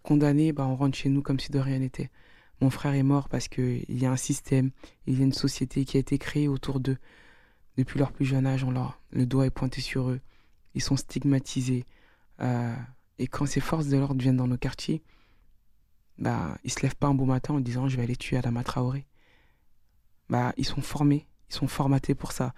[0.03, 2.11] condamnés, bah, on rentre chez nous comme si de rien n'était.
[2.61, 4.69] Mon frère est mort parce qu'il y a un système,
[5.07, 6.99] il y a une société qui a été créée autour d'eux.
[7.75, 10.21] Depuis leur plus jeune âge, on leur, le doigt est pointé sur eux.
[10.75, 11.87] Ils sont stigmatisés.
[12.39, 12.75] Euh,
[13.19, 15.03] et quand ces forces de l'ordre viennent dans nos quartiers,
[16.17, 18.63] bah, ils se lèvent pas un beau matin en disant je vais aller tuer Adama
[18.63, 19.05] Traoré.
[20.29, 22.53] Bah, ils sont formés, ils sont formatés pour ça.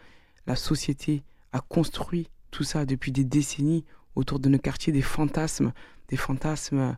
[0.45, 5.73] La société a construit tout ça depuis des décennies autour de nos quartiers, des fantasmes,
[6.09, 6.97] des fantasmes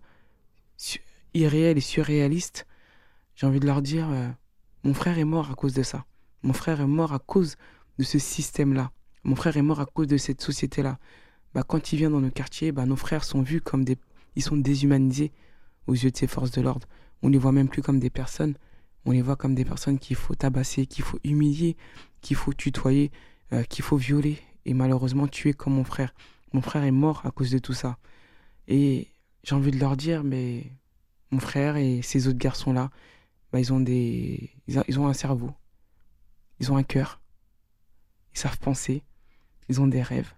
[1.34, 2.67] irréels et surréalistes.
[3.36, 4.30] J'ai envie de leur dire, euh,
[4.84, 6.06] mon frère est mort à cause de ça.
[6.41, 7.56] Mon frère est mort à cause
[7.97, 8.91] de ce système-là.
[9.23, 10.99] Mon frère est mort à cause de cette société-là
[11.54, 13.98] bah, quand il vient dans nos quartiers, bah, nos frères sont vus comme des...
[14.36, 15.32] Ils sont déshumanisés
[15.88, 16.88] aux yeux de ces forces de l'ordre.
[17.22, 18.56] On les voit même plus comme des personnes.
[19.06, 21.78] On les voit comme des personnes qu'il faut tabasser, qu'il faut humilier,
[22.22, 23.12] qu'il faut tutoyer,
[23.52, 26.13] euh, qu'il faut violer et malheureusement tuer comme mon frère.
[26.54, 27.98] Mon frère est mort à cause de tout ça.
[28.68, 29.10] Et
[29.44, 30.72] j'ai envie de leur dire, mais
[31.32, 32.89] mon frère et ces autres garçons-là,
[33.52, 35.52] bah, ils ont des, ils ont un cerveau,
[36.60, 37.22] ils ont un cœur,
[38.34, 39.04] ils savent penser,
[39.70, 40.34] ils ont des rêves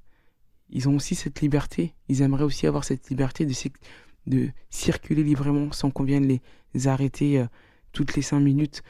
[0.70, 1.94] ils ont aussi cette liberté.
[2.08, 6.40] Ils aimeraient aussi avoir cette liberté de, circuler librement sans qu'on vienne
[6.74, 7.46] les arrêter euh,
[7.92, 8.82] toutes les cinq minutes.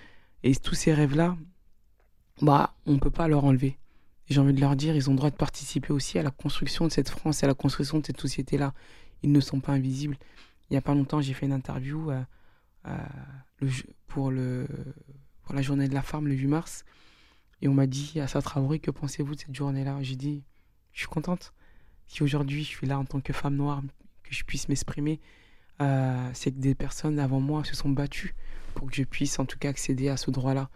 [0.44, 1.38] Et tous ces rêves-là,
[2.42, 3.78] bah, on ne peut pas leur enlever.
[4.28, 6.88] J'ai envie de leur dire, ils ont le droit de participer aussi à la construction
[6.88, 8.74] de cette France, à la construction de cette société-là.
[9.24, 10.18] Ils ne sont pas invisibles.
[10.70, 12.24] Il n'y a pas longtemps, j'ai fait une interview euh,
[12.88, 13.68] euh,
[14.08, 16.86] pour, la journée de la femme, le 8 mars.
[17.62, 19.98] Et on m'a dit, à Traoré, que pensez-vous de cette journée-là?
[20.02, 20.44] J'ai dit,
[20.92, 21.54] je suis contente
[22.08, 23.82] si aujourd'hui je suis là en tant que femme noire,
[24.24, 25.20] que je puisse m'exprimer,
[25.82, 28.36] euh, c'est que des personnes avant moi se sont battues
[28.74, 30.70] pour que je puisse en tout cas accéder à ce droit-là.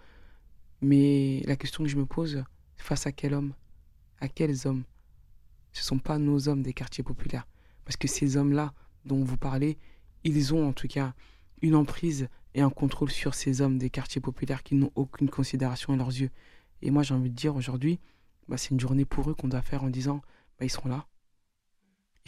[0.81, 2.43] Mais la question que je me pose,
[2.77, 3.53] face à quel homme?
[4.19, 4.83] À quels hommes?
[5.73, 7.47] Ce ne sont pas nos hommes des quartiers populaires.
[7.85, 8.73] Parce que ces hommes-là
[9.05, 9.77] dont vous parlez,
[10.23, 11.13] ils ont en tout cas
[11.61, 15.93] une emprise et un contrôle sur ces hommes des quartiers populaires qui n'ont aucune considération
[15.93, 16.29] à leurs yeux.
[16.81, 17.99] Et moi j'ai envie de dire aujourd'hui,
[18.47, 20.21] bah, c'est une journée pour eux qu'on doit faire en disant,
[20.59, 21.07] bah, ils seront là,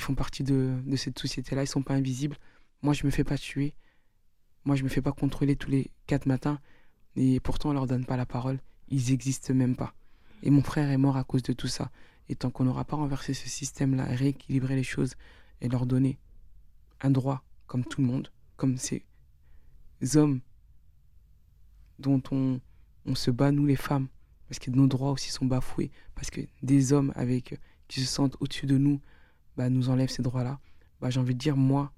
[0.02, 2.36] ils font partie de, cette société-là, ils sont pas invisibles.
[2.82, 3.76] Moi, je me fais pas tuer.
[4.66, 6.60] Moi, je me fais pas contrôler tous les quatre matins.
[7.16, 8.58] Et pourtant, on leur donne pas la parole.
[8.90, 9.94] Ils existent même pas.
[10.42, 11.92] Et mon frère est mort à cause de tout ça.
[12.30, 15.14] Et tant qu'on n'aura pas renversé ce système-là, rééquilibré les choses
[15.62, 16.18] et leur donner
[17.02, 19.06] un droit comme tout le monde, comme ces
[20.16, 20.40] hommes
[22.00, 22.60] dont on,
[23.06, 24.08] on se bat, nous les femmes,
[24.48, 28.36] parce que nos droits aussi sont bafoués, parce que des hommes avec qui se sentent
[28.40, 29.00] au-dessus de nous,
[29.58, 30.60] bah, nous enlève ces droits-là,
[31.00, 31.92] bah, j'ai envie de dire, moi,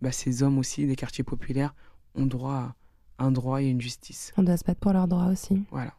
[0.00, 1.74] bah, ces hommes aussi des quartiers populaires
[2.14, 2.74] ont droit
[3.18, 4.32] à un droit et une justice.
[4.36, 5.64] On doit se battre pour leurs droits aussi.
[5.70, 5.94] Voilà.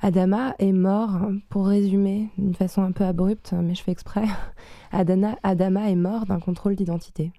[0.00, 4.24] Adama est mort, pour résumer d'une façon un peu abrupte, mais je fais exprès,
[4.90, 7.32] Adana, Adama est mort d'un contrôle d'identité.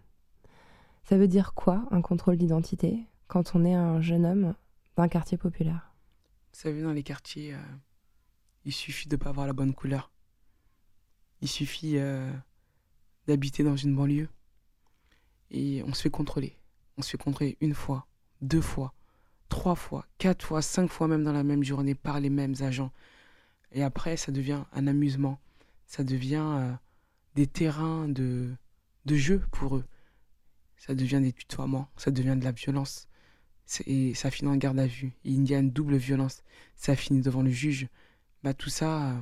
[1.03, 4.55] Ça veut dire quoi, un contrôle d'identité, quand on est un jeune homme
[4.95, 5.93] d'un quartier populaire?
[6.53, 7.57] Vous savez, dans les quartiers, euh,
[8.63, 10.11] il suffit de pas avoir la bonne couleur.
[11.41, 12.31] Il suffit euh,
[13.27, 14.29] d'habiter dans une banlieue
[15.51, 16.57] et on se fait contrôler.
[16.97, 18.07] On se fait contrôler une fois,
[18.41, 18.93] deux fois,
[19.49, 22.91] trois fois, quatre fois, cinq fois même dans la même journée par les mêmes agents.
[23.71, 25.39] Et après, ça devient un amusement.
[25.85, 26.73] Ça devient euh,
[27.35, 28.51] des terrains de,
[29.05, 29.85] de jeu pour eux.
[30.77, 33.07] Ça devient des tutoiements, ça devient de la violence.
[33.85, 35.13] Et ça finit en garde à vue.
[35.23, 36.43] Il y a une double violence.
[36.75, 37.87] Ça finit devant le juge.
[38.43, 39.21] Bah, tout ça, euh,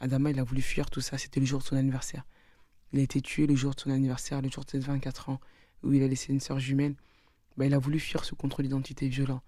[0.00, 1.18] Adama, il a voulu fuir tout ça.
[1.18, 2.24] C'était le jour de son anniversaire.
[2.92, 5.40] Il a été tué le jour de son anniversaire, le jour de ses 24 ans,
[5.82, 6.94] où il a laissé une sœur jumelle.
[7.56, 9.42] Bah, il a voulu fuir ce contrôle d'identité violent.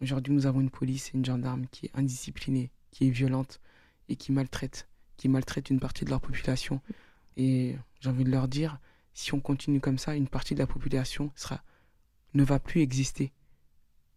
[0.00, 3.60] Aujourd'hui, nous avons une police et une gendarme qui est indisciplinée, qui est violente
[4.08, 6.80] et qui maltraite, qui maltraite une partie de leur population.
[7.36, 8.78] Et j'ai envie de leur dire,
[9.14, 11.30] si on continue comme ça, une partie de la population
[12.34, 13.32] ne va plus exister.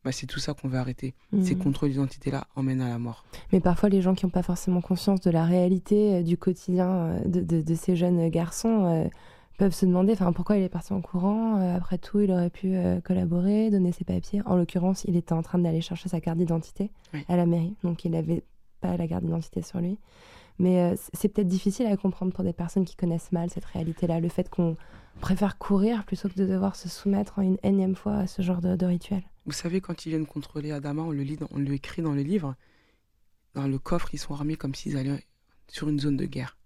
[0.06, 1.16] Bah, c'est tout ça qu'on veut arrêter.
[1.42, 1.64] Ces Mhm.
[1.64, 3.26] contrôles d'identité-là emmènent à la mort.
[3.52, 6.88] Mais parfois, les gens qui n'ont pas forcément conscience de la réalité euh, du quotidien
[6.90, 9.08] euh, de, de- de ces jeunes garçons euh,
[9.58, 11.60] peuvent se demander enfin, pourquoi il est parti en courant.
[11.60, 14.42] Euh, après tout, il aurait pu collaborer, donner ses papiers.
[14.46, 17.26] En l'occurrence, il était en train d'aller chercher sa carte d'identité Oui.
[17.28, 18.44] à la mairie, donc il n'avait
[18.82, 19.98] pas la carte d'identité sur lui.
[20.60, 24.30] Mais c'est peut-être difficile à comprendre pour des personnes qui connaissent mal cette réalité-là, le
[24.30, 24.78] fait qu'on
[25.20, 28.62] préfère courir plutôt que de devoir se soumettre en une énième fois à ce genre
[28.62, 29.24] de, de rituel.
[29.46, 32.24] Vous savez, quand ils viennent contrôler Adama, on le lit, on le écrit dans le
[32.24, 32.56] livre.
[33.54, 35.24] Dans le coffre, ils sont armés comme s'ils allaient
[35.68, 36.58] sur une zone de guerre.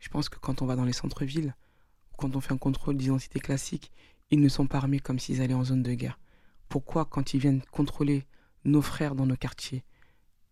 [0.00, 1.54] Je pense que quand on va dans les centres-villes,
[2.16, 3.92] quand on fait un contrôle d'identité classique,
[4.30, 6.18] ils ne sont pas armés comme s'ils allaient en zone de guerre.
[6.68, 8.26] Pourquoi, quand ils viennent contrôler
[8.64, 9.84] nos frères dans nos quartiers,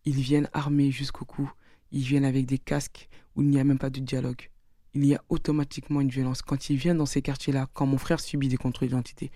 [0.04, 1.50] ils viennent armés jusqu'au cou,
[1.90, 4.50] ils viennent avec des casques où il n'y a même pas de dialogue.
[4.92, 6.42] Il y a automatiquement une violence.
[6.42, 9.30] Quand ils viennent dans ces quartiers-là, quand mon frère subit des contrôles d'identité,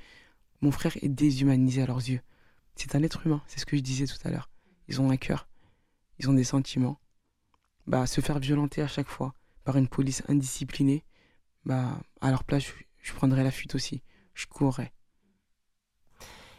[0.61, 2.21] mon frère est déshumanisé à leurs yeux.
[2.77, 4.51] C'est un être humain, c'est ce que je disais tout à l'heure.
[4.89, 5.49] Ils ont un cœur,
[6.19, 6.99] ils ont des sentiments.
[7.87, 11.05] Bah, se faire violenter à chaque fois par une police indisciplinée,
[11.65, 12.65] bah, à leur place,
[13.03, 14.03] je, prendrais la fuite aussi.
[14.35, 14.93] Je courrais.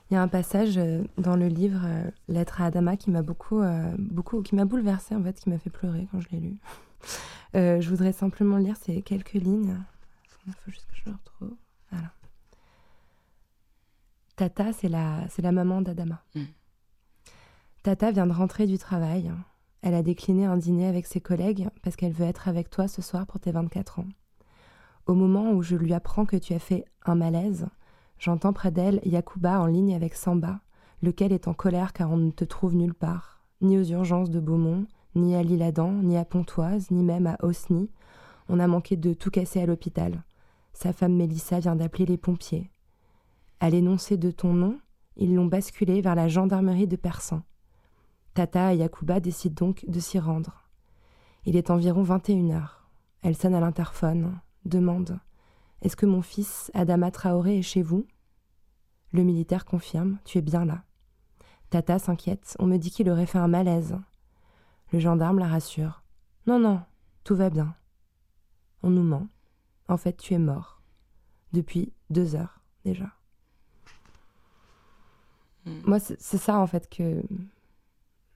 [0.10, 3.24] Il y a un passage euh, dans le livre euh, Lettre à Adama qui m'a
[3.24, 6.40] beaucoup, euh, beaucoup, qui m'a bouleversée en fait, qui m'a fait pleurer quand je l'ai
[6.40, 6.58] lu.
[7.54, 9.78] Je voudrais simplement lire ces quelques lignes.
[10.46, 11.56] Il faut juste que je le retrouve.
[11.90, 12.12] Voilà.
[14.36, 16.24] Tata, c'est la, c'est la maman d'Adama.
[16.36, 16.44] Mm.
[17.84, 19.32] Tata vient de rentrer du travail.
[19.82, 23.02] Elle a décliné un dîner avec ses collègues parce qu'elle veut être avec toi ce
[23.02, 24.08] soir pour tes 24 ans.
[25.06, 27.68] Au moment où je lui apprends que tu as fait un malaise,
[28.18, 30.60] J'entends près d'elle Yakuba en ligne avec Samba,
[31.02, 34.40] lequel est en colère car on ne te trouve nulle part, ni aux urgences de
[34.40, 37.90] Beaumont, ni à l'Île-Adam, ni à Pontoise, ni même à Osny.
[38.48, 40.24] On a manqué de tout casser à l'hôpital.
[40.74, 42.70] Sa femme Mélissa vient d'appeler les pompiers.
[43.60, 44.80] À l'énoncé de ton nom,
[45.16, 47.42] ils l'ont basculé vers la gendarmerie de Persan.
[48.34, 50.64] Tata et Yakuba décident donc de s'y rendre.
[51.46, 52.90] Il est environ 21 heures.
[53.22, 55.20] Elle sonne à l'interphone, demande
[55.86, 58.08] est-ce que mon fils, Adama Traoré, est chez vous?
[59.12, 60.84] Le militaire confirme Tu es bien là.
[61.70, 63.96] Tata s'inquiète On me dit qu'il aurait fait un malaise.
[64.92, 66.04] Le gendarme la rassure
[66.48, 66.82] Non, non,
[67.24, 67.76] tout va bien.
[68.82, 69.28] On nous ment.
[69.88, 70.82] En fait, tu es mort.
[71.54, 73.12] Depuis deux heures déjà.
[75.66, 75.72] Mm.
[75.86, 77.22] Moi, c'est ça en fait que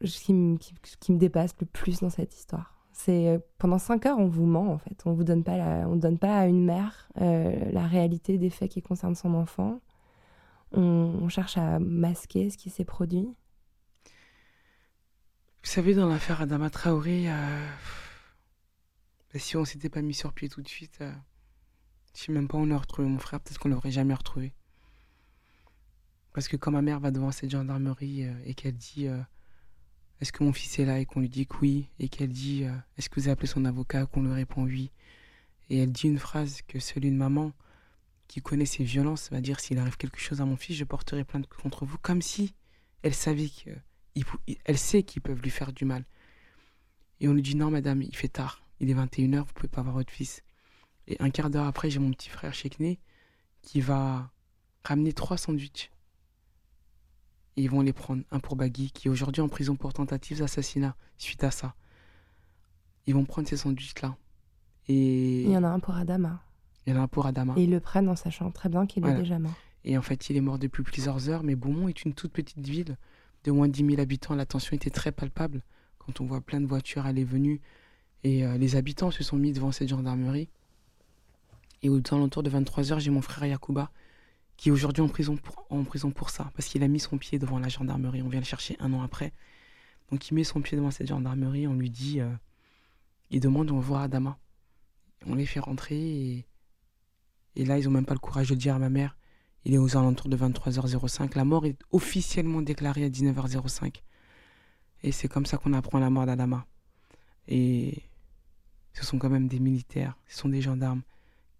[0.04, 2.76] qui, me- qui- qui me dépasse le plus dans cette histoire.
[2.92, 5.02] C'est euh, pendant cinq heures, on vous ment en fait.
[5.06, 8.50] On vous donne pas, la- on donne pas à une mère euh, la réalité des
[8.50, 9.80] faits qui concernent son enfant.
[10.72, 13.34] On, on cherche à masquer ce qui s'est produit.
[15.64, 17.68] Vous savez, dans l'affaire Adama Traoré, euh,
[19.34, 21.12] bah, si on s'était pas mis sur pied tout de suite, euh,
[22.16, 23.40] je sais même pas où on aurait retrouvé mon frère.
[23.42, 24.54] Peut-être qu'on l'aurait jamais retrouvé.
[26.40, 29.20] Parce que quand ma mère va devant cette gendarmerie euh, et qu'elle dit euh,
[30.22, 32.64] Est-ce que mon fils est là et qu'on lui dit que oui, et qu'elle dit
[32.64, 34.90] euh, Est-ce que vous avez appelé son avocat qu'on lui répond oui,
[35.70, 37.52] et elle dit une phrase que seule une maman
[38.30, 41.26] qui connaît ces violences va dire S'il arrive quelque chose à mon fils, je porterai
[41.26, 42.54] plainte contre vous, comme si
[43.02, 43.72] elle savait que
[44.16, 46.06] il pou- il- elle sait qu'ils peuvent lui faire du mal.
[47.20, 49.82] Et on lui dit non madame, il fait tard, il est 21h, vous pouvez pas
[49.82, 50.42] voir votre fils.
[51.06, 52.98] Et un quart d'heure après, j'ai mon petit frère Chekné
[53.62, 54.32] qui va
[54.86, 55.92] ramener trois sandwichs.
[57.60, 60.40] Et ils vont les prendre, un pour Bagui, qui est aujourd'hui en prison pour tentative
[60.40, 61.76] d'assassinat suite à ça.
[63.06, 64.16] Ils vont prendre ces sandwichs-là.
[64.88, 66.42] Et Il y en a un pour Adama.
[66.88, 67.56] il y en a un pour Adama.
[67.58, 69.18] Et ils le prennent en sachant très bien qu'il Voilà.
[69.18, 69.52] est déjà mort.
[69.84, 72.66] Et en fait, il est mort depuis plusieurs heures, mais Beaumont est une toute petite
[72.66, 72.96] ville
[73.44, 74.36] de moins de 10 000 habitants.
[74.36, 75.62] La tension était très palpable
[75.98, 77.60] quand on voit plein de voitures aller venues.
[78.24, 80.48] Et euh, les habitants se sont mis devant cette gendarmerie.
[81.82, 83.92] Et aux alentours de 23 heures, j'ai mon frère Yakuba
[84.60, 85.38] qui est aujourd'hui en prison
[86.12, 88.22] pour, ça, parce qu'il a mis son pied devant la gendarmerie.
[88.22, 89.32] On vient le chercher un an après.
[90.12, 92.30] Donc il met son pied devant cette gendarmerie, on lui dit, euh,
[93.30, 94.38] il demande on voit Adama.
[95.26, 96.46] On les fait rentrer
[97.56, 99.16] et, là ils ont même pas le courage de dire à ma mère.
[99.64, 101.38] Il est aux alentours de 23h05.
[101.38, 104.02] La mort est officiellement déclarée à 19h05.
[105.04, 106.66] Et c'est comme ça qu'on apprend la mort d'Adama.
[107.48, 108.04] Et
[108.92, 111.04] ce sont quand même des militaires, ce sont des gendarmes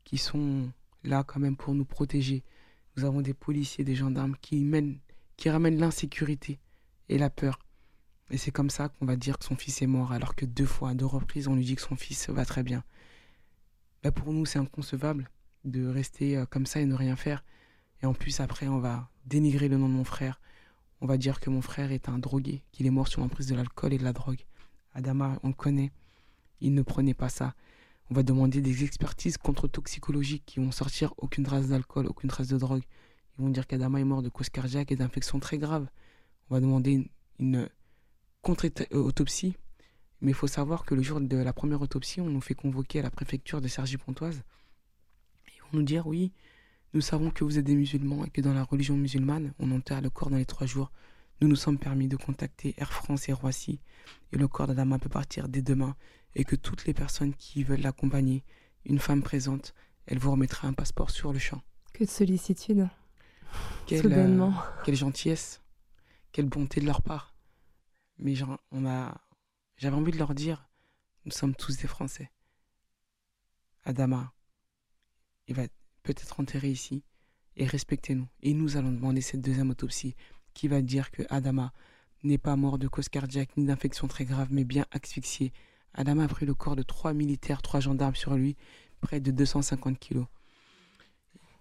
[0.04, 0.70] qui sont
[1.06, 2.44] là quand même pour nous protéger.
[2.96, 5.00] Nous avons des policiers, des gendarmes qui mènent,
[5.38, 6.60] qui ramènent l'insécurité
[7.08, 7.60] et la peur.
[8.32, 10.66] Et c'est comme ça qu'on va dire que son fils est mort, alors que deux
[10.66, 12.84] fois, à deux reprises, on lui dit que son fils va très bien.
[14.04, 15.30] Bah, pour nous, c'est inconcevable
[15.66, 17.44] de rester euh, comme ça et ne rien faire.
[18.02, 20.40] Et en plus, après, on va dénigrer le nom de mon frère.
[21.02, 23.56] On va dire que mon frère est un drogué, qu'il est mort sur l'emprise de
[23.56, 24.46] l'alcool et de la drogue.
[24.94, 25.92] Adama, on le connaît.
[26.62, 27.56] Il ne prenait pas ça.
[28.12, 32.58] On va demander des expertises contre-toxicologiques qui vont sortir aucune trace d'alcool, aucune trace de
[32.58, 32.82] drogue.
[33.38, 35.88] Ils vont dire qu'Adama est mort de cause cardiaque et d'infections très graves.
[36.50, 37.08] On va demander une,
[37.40, 37.70] une
[38.42, 39.56] contre-autopsie.
[40.22, 43.00] Mais il faut savoir que le jour de la première autopsie, on nous fait convoquer
[43.00, 44.42] à la préfecture de Sergi-Pontoise.
[45.56, 46.34] Ils vont nous dire oui,
[46.94, 50.02] nous savons que vous êtes des musulmans et que dans la religion musulmane, on enterre
[50.02, 50.92] le corps dans les trois jours.
[51.42, 53.80] Nous nous sommes permis de contacter Air France et Roissy
[54.34, 55.96] et le corps d'Adama peut partir dès demain
[56.36, 58.44] et que toutes les personnes qui veulent l'accompagner,
[58.86, 59.74] une femme présente,
[60.06, 61.62] elle vous remettra un passeport sur le champ.
[61.94, 62.88] Que de sollicitude.
[63.88, 64.52] Quelle, euh,
[64.86, 65.62] quelle gentillesse,
[66.32, 67.36] quelle bonté de leur part.
[68.18, 69.20] Mais genre, on a,
[69.78, 70.70] j'avais envie de leur dire,
[71.26, 72.32] nous sommes tous des Français.
[73.86, 74.34] Adama,
[75.48, 75.64] il va
[76.04, 77.04] peut-être enterré ici
[77.56, 78.28] et respectez-nous.
[78.42, 80.16] Et nous allons demander cette deuxième autopsie
[80.54, 81.74] qui va dire que Adama
[82.24, 85.54] n'est pas mort de cause cardiaque ni d'infection très grave, mais bien asphyxié.
[85.94, 88.56] Adama a pris le corps de trois militaires, trois gendarmes sur lui,
[89.02, 90.26] près de 250 kilos.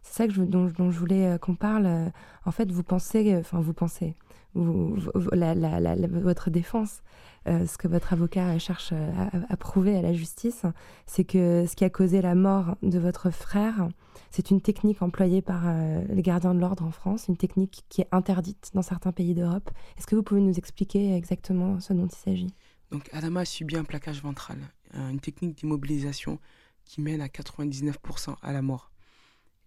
[0.03, 1.87] C'est ça que je, dont, je voulais euh, qu'on parle.
[1.87, 2.09] Euh,
[2.45, 4.15] En fait, vous pensez, euh, enfin vous pensez,
[4.55, 7.03] votre défense,
[7.47, 10.65] ce que votre avocat cherche à, prouver à la justice,
[11.07, 13.89] c'est que ce qui a causé la mort de votre frère,
[14.31, 15.63] c'est une technique employée par
[16.09, 19.71] les gardiens de l'ordre en France, une technique qui est interdite dans certains pays d'Europe.
[19.97, 22.55] Est-ce que vous pouvez nous expliquer exactement ce dont il s'agit?
[22.91, 24.59] Donc Adama a subi un plaquage ventral,
[24.95, 26.41] euh, une technique d'immobilisation
[26.85, 28.91] qui mène à 99% à la mort.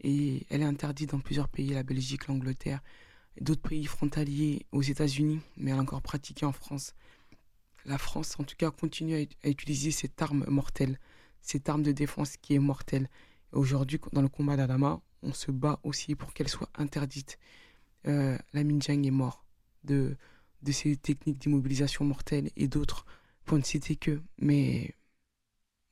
[0.03, 2.81] Et elle est interdite dans plusieurs pays, la Belgique, l'Angleterre,
[3.37, 6.95] et d'autres pays frontaliers aux États-Unis, mais elle est encore pratiquée en France.
[7.85, 10.99] La France, en tout cas, continue à, ut- à utiliser cette arme mortelle,
[11.41, 13.07] cette arme de défense qui est mortelle.
[13.53, 17.37] Et Aujourd'hui, dans le combat d'Adama, on se bat aussi pour qu'elle soit interdite.
[18.07, 19.45] Euh, Lamine Dieng est mort
[19.83, 20.17] de,
[20.63, 23.05] de ces techniques d'immobilisation mortelle et d'autres
[23.45, 24.21] pour ne citer que.
[24.39, 24.93] Mais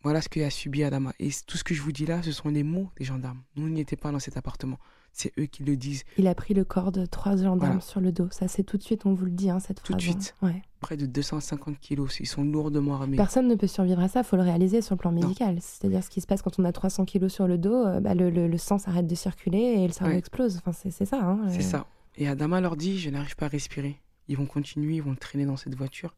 [0.03, 1.13] voilà ce qu'a subi Adama.
[1.19, 3.41] Et tout ce que je vous dis là, ce sont les mots des gendarmes.
[3.55, 4.77] Nous n'y étions pas dans cet appartement.
[5.11, 6.03] C'est eux qui le disent.
[6.19, 7.81] Il a pris le corps de trois gendarmes Voilà.
[7.81, 8.27] sur le dos.
[8.29, 10.15] Ça, c'est tout de suite, on vous le dit, hein, cette Tout de phrase.
[10.15, 10.19] hein.
[10.21, 10.35] suite.
[10.43, 10.61] Ouais.
[10.81, 12.19] Près de 250 kilos.
[12.19, 13.17] Ils sont lourdement armés.
[13.17, 15.57] Personne ne peut survivre à ça, faut le réaliser sur le plan médical.
[15.61, 18.13] C'est-à-dire ce qui se passe quand on a 300 kilos sur le dos, euh, bah,
[18.13, 20.19] le, le- le sang s'arrête de circuler et le cerveau Ouais.
[20.19, 20.57] explose.
[20.57, 21.19] Enfin, c'est c'est ça.
[21.21, 21.61] Hein, C'est euh.
[21.61, 21.87] ça.
[22.15, 23.99] Et Adama leur dit, je n'arrive pas à respirer.
[24.29, 26.15] Ils vont continuer, ils vont le traîner dans cette voiture.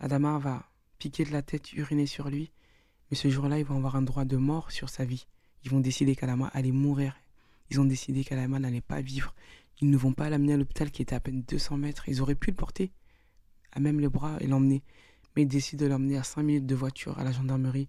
[0.00, 2.50] Adama va piquer de la tête, uriner sur lui.
[3.10, 5.26] Mais ce jour-là, ils vont avoir un droit de mort sur sa vie.
[5.62, 7.14] Ils vont décider qu'Adama allait mourir.
[7.70, 9.34] Ils ont décidé qu'Adama n'allait pas vivre.
[9.82, 12.08] Ils ne vont pas l'amener à l'hôpital qui était à peine 200 mètres.
[12.08, 12.90] Ils auraient pu le porter
[13.72, 14.82] à même les bras et l'emmener.
[15.36, 17.88] Mais ils décident de l'emmener à 5 minutes de voiture à la gendarmerie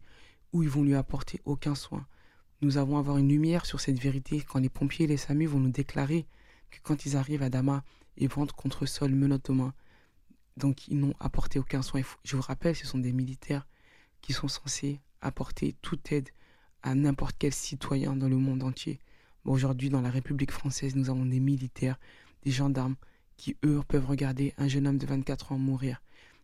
[0.52, 2.06] où ils vont lui apporter aucun soin.
[2.62, 5.60] Nous avons avoir une lumière sur cette vérité quand les pompiers et les SAMU vont
[5.60, 6.26] nous déclarer
[6.70, 7.84] que quand ils arrivent à Dama,
[8.18, 9.74] ils ventre contre sol, menottes aux mains.
[10.58, 12.02] Donc ils n'ont apporté aucun soin.
[12.24, 13.68] Je vous rappelle, ce sont des militaires
[14.22, 16.30] qui sont censés apporter toute aide
[16.84, 19.00] à n'importe quel citoyen dans le monde entier.
[19.46, 22.00] Aujourd'hui, dans la République française, nous avons des militaires,
[22.44, 22.96] des gendarmes
[23.38, 26.02] qui, eux, peuvent regarder un jeune homme de 24 ans mourir.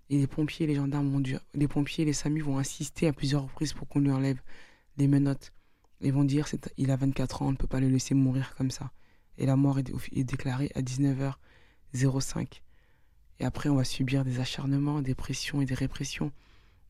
[0.09, 3.43] Et les pompiers les gendarmes vont dire, les pompiers les SAMU vont insister à plusieurs
[3.43, 4.41] reprises pour qu'on lui enlève
[4.97, 5.53] les menottes.
[6.01, 8.71] Ils vont dire, il a 24 ans, on ne peut pas le laisser mourir comme
[8.71, 8.91] ça.
[9.37, 10.81] Et la mort est, est déclarée à
[11.93, 12.61] 19h05.
[13.39, 16.31] Et après, on va subir des acharnements, des pressions et des répressions.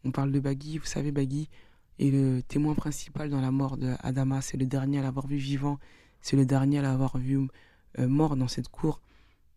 [0.04, 1.50] On parle de Bagui, vous savez, Bagui
[2.00, 4.42] est le témoin principal dans la mort de Adama.
[4.42, 5.80] C'est le dernier à l'avoir vu vivant.
[6.22, 7.40] C'est le dernier à l'avoir vu
[8.00, 9.02] euh, mort dans cette cour.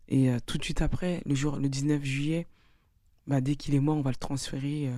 [0.09, 2.47] Et euh, tout de suite après, le jour, le 19 juillet,
[3.27, 4.97] bah, dès qu'il est mort, on va le transférer euh,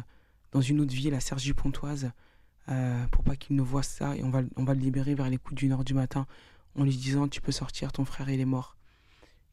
[0.52, 2.12] dans une autre ville, à Cergy-Pontoise,
[2.70, 4.16] euh, pour pas qu'il ne voie ça.
[4.16, 6.26] Et on va, on va le libérer vers les coups d'une heure du matin,
[6.78, 8.76] en lui disant Tu peux sortir, ton frère, il est mort.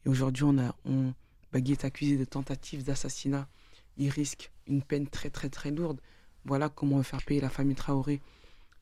[0.05, 1.12] Et aujourd'hui, on a, on,
[1.53, 3.46] Bagui est accusé de tentative d'assassinat.
[3.98, 6.00] Il risque une peine très, très, très lourde.
[6.44, 8.20] Voilà comment on veut faire payer la famille Traoré.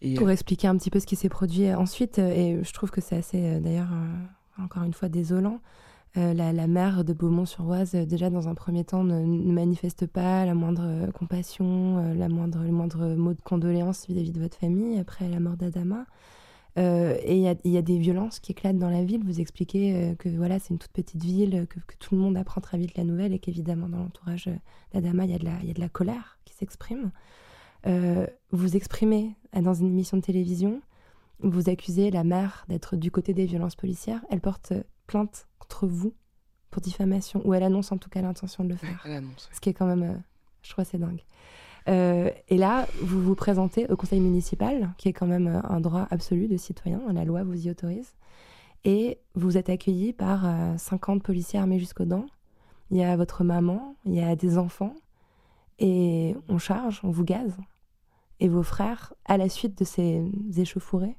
[0.00, 2.90] Et, Pour expliquer un petit peu ce qui s'est produit ensuite, euh, et je trouve
[2.90, 5.60] que c'est assez, euh, d'ailleurs, euh, encore une fois, désolant.
[6.16, 10.08] Euh, la, la, maire de Beaumont-sur-Oise, euh, déjà dans un premier temps, ne, ne manifeste
[10.08, 14.56] pas la moindre euh, compassion, la moindre, le moindre mot de condoléance vis-à-vis de votre
[14.56, 16.06] famille après la mort d'Adama.
[16.76, 19.22] Et il y, y, a des violences qui éclatent dans la ville.
[19.24, 22.60] Vous expliquez que voilà, c'est une toute petite ville, que, que, tout le monde apprend
[22.60, 24.48] très vite la nouvelle et qu'évidemment, dans l'entourage
[24.92, 27.10] d'Adama, il y, y, a de la colère qui s'exprime.
[27.84, 30.80] vous exprimez dans une émission de télévision,
[31.42, 34.20] vous accusez la mère d'être du côté des violences policières.
[34.30, 34.72] Elle porte
[35.06, 36.14] plainte contre vous
[36.70, 39.02] pour diffamation, ou elle annonce en tout cas l'intention de le faire.
[39.04, 39.48] Elle annonce.
[39.52, 40.14] Ce qui est quand même, euh,
[40.62, 41.22] je trouve, c'est dingue.
[41.90, 45.80] Euh, et là, vous vous présentez au conseil municipal, qui est quand même euh, un
[45.80, 48.14] droit absolu de citoyen, la loi vous y autorise,
[48.84, 50.46] et vous êtes accueilli par
[50.78, 52.24] 50 policiers armés jusqu'aux dents.
[52.90, 54.94] Il y a votre maman, il y a des enfants,
[55.78, 57.58] et on charge, on vous gaze.
[58.38, 60.24] Et vos frères, à la suite de ces
[60.56, 61.14] échauffourées,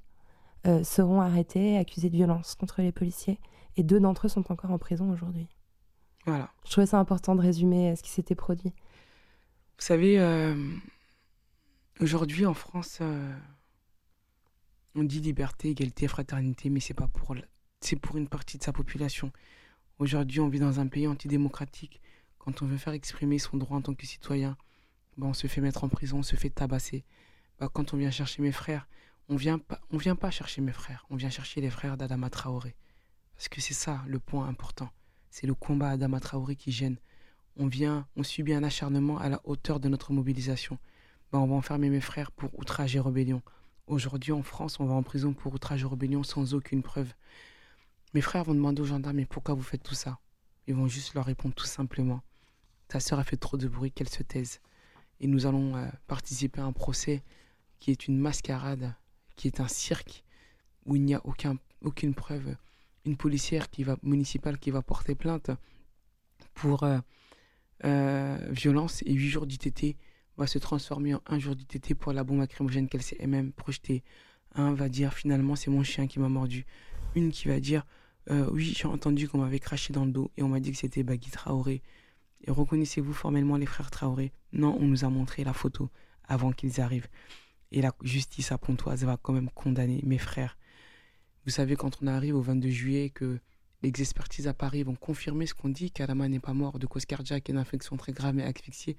[0.81, 3.39] seront arrêtés, accusés de violence contre les policiers
[3.77, 5.47] et deux d'entre eux sont encore en prison aujourd'hui.
[6.25, 6.49] Voilà.
[6.65, 8.73] Je trouvais ça important de résumer ce qui s'était produit.
[9.81, 10.55] Vous savez, euh,
[11.99, 13.35] aujourd'hui en France, euh,
[14.93, 17.35] on dit liberté, égalité, fraternité, mais c'est pas pour
[17.79, 19.31] c'est pour une partie de sa population.
[19.97, 21.99] Aujourd'hui, on vit dans un pays antidémocratique.
[22.37, 24.55] Quand on veut faire exprimer son droit en tant que citoyen,
[25.17, 27.03] ben, on se fait mettre en prison, on se fait tabasser.
[27.59, 28.87] Ben, quand on vient chercher mes frères,
[29.29, 32.29] on vient pas, on vient pas chercher mes frères, on vient chercher les frères d'Adama
[32.29, 32.75] Traoré.
[33.33, 34.91] Parce que c'est ça le point important.
[35.31, 36.97] C'est le combat Adama Traoré qui gêne.
[37.61, 40.79] On vient, on subit un acharnement à la hauteur de notre mobilisation.
[41.31, 43.43] Ben, on va enfermer mes frères pour outrage et rébellion.
[43.85, 47.13] Aujourd'hui, en France, on va en prison pour outrage et rébellion sans aucune preuve.
[48.15, 50.17] Mes frères vont demander aux gendarmes Mais pourquoi vous faites tout ça?
[50.65, 52.23] Ils vont juste leur répondre tout simplement
[52.87, 54.59] Ta sœur a fait trop de bruit, qu'elle se taise.
[55.19, 57.23] Et nous allons euh, participer à un procès
[57.79, 58.95] qui est une mascarade,
[59.35, 60.23] qui est un cirque,
[60.87, 62.55] où il n'y a aucun, aucune preuve
[63.05, 65.51] une policière qui va, municipale qui va porter plainte
[66.55, 66.97] pour euh,
[67.83, 69.97] euh, violence et 8 jours d'ITT
[70.37, 74.03] va se transformer en un jour d'ITT pour la bombe lacrymogène qu'elle s'est elle-même projetée.
[74.53, 76.65] Un va dire finalement c'est mon chien qui m'a mordu.
[77.15, 77.85] Une qui va dire
[78.29, 80.77] euh, oui j'ai entendu qu'on m'avait craché dans le dos et on m'a dit que
[80.77, 81.81] c'était Bagui Traoré.
[82.43, 84.31] Et reconnaissez-vous formellement les frères Traoré?
[84.53, 85.89] Non, on nous a montré la photo
[86.23, 87.07] avant qu'ils arrivent.
[87.71, 90.57] Et la justice à Pontoise va quand même condamner mes frères
[91.45, 93.39] vous savez, quand on arrive au 22 juillet, que
[93.83, 97.05] les expertises à Paris vont confirmer ce qu'on dit, qu'Adama n'est pas mort de cause
[97.05, 98.97] cardiaque et d'infection très grave et asphyxiée,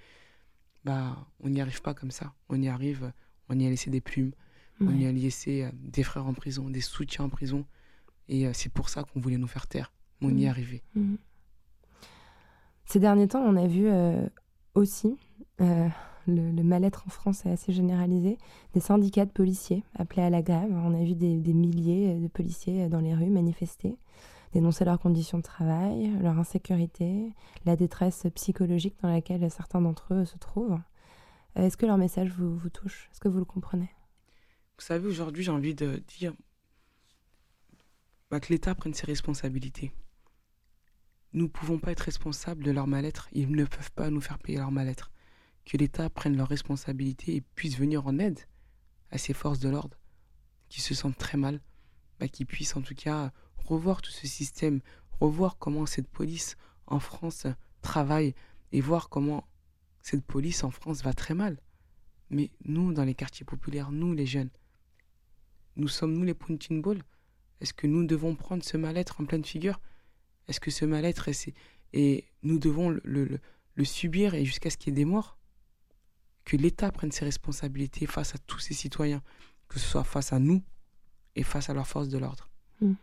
[0.84, 2.32] bah, on n'y arrive pas comme ça.
[2.48, 3.12] On y arrive,
[3.48, 4.32] on y a laissé des plumes,
[4.80, 7.64] on y a laissé euh, des frères en prison, des soutiens en prison.
[8.28, 9.92] Et euh, c'est pour ça qu'on voulait nous faire taire.
[10.20, 10.50] On y est mmh.
[10.50, 10.82] arrivé.
[10.94, 11.14] Mmh.
[12.86, 14.26] Ces derniers temps, on a vu euh,
[14.74, 15.16] aussi
[15.58, 18.38] le, mal-être en France est assez généralisé,
[18.74, 20.70] des syndicats de policiers appelés à la grève.
[20.72, 23.96] On a vu des, milliers de policiers dans les rues manifester,
[24.52, 27.32] dénoncer leurs conditions de travail, leur insécurité,
[27.64, 30.78] la détresse psychologique dans laquelle certains d'entre eux se trouvent.
[31.54, 33.08] Est-ce que leur message vous, vous touche?
[33.10, 33.90] Est-ce que vous le comprenez?
[34.78, 36.34] Vous savez, aujourd'hui, j'ai envie de dire
[38.30, 39.92] bah, que l'État prenne ses responsabilités.
[41.34, 43.28] Nous ne pouvons pas être responsables de leur mal-être.
[43.32, 45.10] Ils ne peuvent pas nous faire payer leur mal-être
[45.64, 48.40] que l'État prenne leurs responsabilités et puisse venir en aide
[49.10, 49.98] à ces forces de l'ordre
[50.68, 51.60] qui se sentent très mal,
[52.18, 53.30] bah, qui puissent en tout cas
[53.64, 54.80] revoir tout ce système,
[55.20, 56.56] revoir comment cette police
[56.86, 57.46] en France
[57.80, 58.34] travaille
[58.72, 59.46] et voir comment
[60.02, 61.58] cette police en France va très mal.
[62.30, 64.50] Mais nous, dans les quartiers populaires, nous les jeunes,
[65.76, 67.02] nous sommes nous les punching balls
[67.60, 69.80] Est-ce que nous devons prendre ce mal-être en pleine figure?
[70.48, 71.54] Est-ce que ce mal-être est,
[71.92, 73.38] et nous devons le,
[73.84, 75.38] subir et jusqu'à ce qu'il y ait des morts?
[76.44, 79.22] Que l'État prenne ses responsabilités face à tous ses citoyens,
[79.68, 80.62] que ce soit face à nous
[81.36, 82.50] et face à leurs forces de l'ordre.
[82.80, 82.94] Hmm.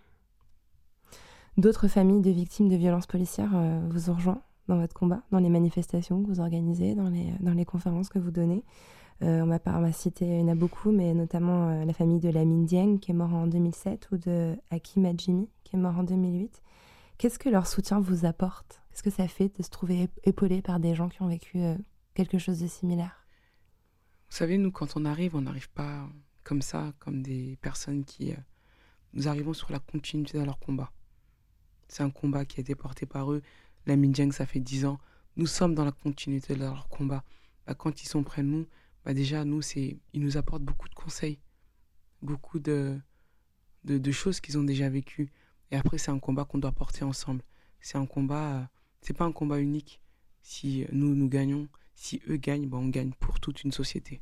[1.59, 5.39] D'autres familles de victimes de violences policières euh, vous ont rejoint dans votre combat, dans
[5.39, 8.63] les manifestations que vous organisez, dans les, dans les conférences que vous donnez.
[9.23, 9.45] Euh, on
[9.81, 12.97] m'a cité, il y en a beaucoup, mais notamment euh, la famille de Lamine Dieng
[12.97, 16.63] qui est mort en 2007 ou de Hakim Adjimi qui est mort en 2008.
[17.17, 18.81] Qu'est-ce que leur soutien vous apporte?
[18.91, 21.59] Qu'est-ce que ça fait de se trouver épaulé par des gens qui ont vécu
[22.13, 23.25] quelque chose de similaire?
[24.29, 26.07] Vous savez, nous, quand on arrive, on n'arrive pas
[26.45, 28.31] comme ça, comme des personnes qui...
[28.31, 28.37] Euh,
[29.13, 30.91] nous arrivons sur la continuité de leur combat.
[31.89, 33.41] C'est un combat qui a été porté par eux.
[33.85, 34.99] La Minjiang, ça fait dix ans.
[35.35, 37.23] Nous sommes dans la continuité de leur combat.
[37.65, 38.67] Bah, quand ils sont près de nous,
[39.03, 41.39] bah, déjà, nous, c'est, ils nous apportent beaucoup de conseils,
[42.21, 43.01] beaucoup de,
[44.11, 45.31] choses qu'ils ont déjà vécues.
[45.71, 47.43] Et après, c'est un combat qu'on doit porter ensemble.
[47.81, 48.63] C'est un combat, euh,
[49.01, 50.01] c'est pas un combat unique.
[50.41, 54.21] Si nous, nous gagnons, si eux gagnent, ben on gagne pour toute une société.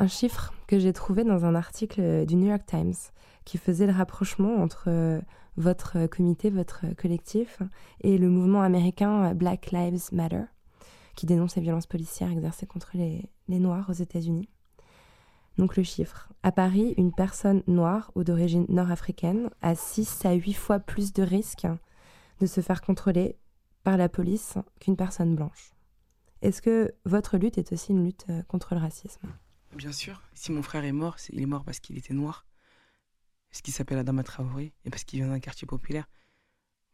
[0.00, 2.94] Un chiffre que j'ai trouvé dans un article du New York Times
[3.44, 5.20] qui faisait le rapprochement entre euh,
[5.58, 7.60] votre comité, votre collectif
[8.00, 10.44] et le mouvement américain Black Lives Matter,
[11.16, 14.48] qui dénonce les violences policières exercées contre les, Noirs aux États-Unis.
[15.58, 16.30] Donc le chiffre.
[16.42, 21.22] À Paris, une personne noire ou d'origine nord-africaine a 6 à 8 fois plus de
[21.22, 21.66] risques
[22.40, 23.36] de se faire contrôler
[23.82, 25.74] par la police qu'une personne blanche.
[26.40, 29.28] Est-ce que votre lutte est aussi une lutte euh, contre le racisme?
[29.74, 30.20] Bien sûr.
[30.34, 32.46] Si mon frère est mort, il est mort parce qu'il était noir,
[33.50, 36.08] parce qu'il s'appelle Adama Traoré, et parce qu'il vient d'un quartier populaire.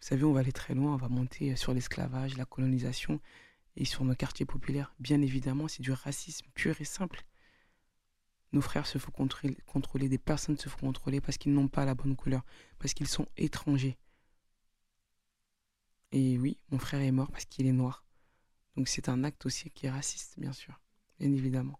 [0.00, 3.20] Vous savez, on va aller très loin, on va monter sur l'esclavage, la colonisation,
[3.76, 4.94] et sur nos quartiers populaires.
[4.98, 7.24] Bien évidemment, c'est du racisme pur et simple.
[8.52, 11.94] Nos frères se font contrôler, des personnes se font contrôler parce qu'ils n'ont pas la
[11.94, 12.44] bonne couleur,
[12.78, 13.98] parce qu'ils sont étrangers.
[16.12, 18.04] Et oui, mon frère est mort parce qu'il est noir.
[18.76, 20.80] Donc c'est un acte aussi qui est raciste, bien sûr,
[21.18, 21.78] bien évidemment.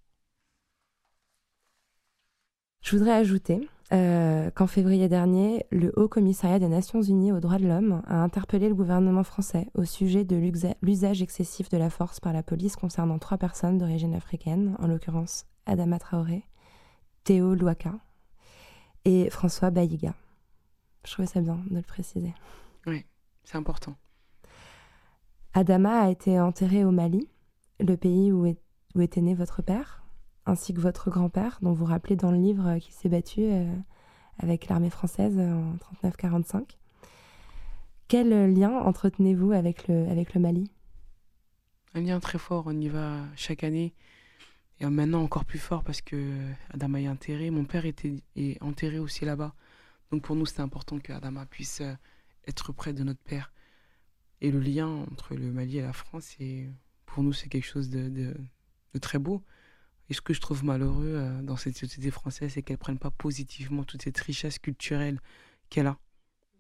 [2.87, 7.59] Je voudrais ajouter euh, qu'en février dernier, le Haut Commissariat des Nations Unies aux droits
[7.59, 10.37] de l'homme a interpellé le gouvernement français au sujet de
[10.83, 15.47] l'usage excessif de la force par la police concernant trois personnes d'origine africaine, en l'occurrence
[15.67, 16.45] Adama Traoré,
[17.25, 17.93] Théo Louaka
[19.05, 20.15] et François Baïga.
[21.05, 22.35] Je trouvais ça bien de le préciser.
[22.87, 23.05] Oui,
[23.43, 23.97] c'est important.
[25.55, 27.29] Adama a été enterré au Mali,
[27.81, 28.47] le pays où,
[28.95, 30.06] où était né votre père,
[30.47, 33.65] ainsi que votre grand-père, dont vous rappelez dans le livre qu'il s'est battu euh,
[34.39, 36.77] avec l'armée française en 39-45.
[38.09, 40.71] Quel lien entretenez-vous avec le, Mali?
[41.95, 43.95] Un lien très fort, on y va chaque année.
[44.79, 46.35] Et maintenant encore plus fort parce que
[46.71, 47.51] Adama est enterré.
[47.51, 49.55] Mon père était est enterré aussi là-bas.
[50.13, 51.95] Donc pour nous, c'était important que Adama puisse euh,
[52.47, 53.53] être près de notre père.
[54.41, 56.37] Et le lien entre le Mali et la France,
[57.07, 58.37] pour nous, c'est quelque chose de,
[59.01, 59.43] très beau.
[60.09, 62.99] Et ce que je trouve malheureux euh, dans cette société française, c'est qu'elle ne prenne
[62.99, 65.21] pas positivement toute cette richesse culturelle
[65.69, 65.99] qu'elle a.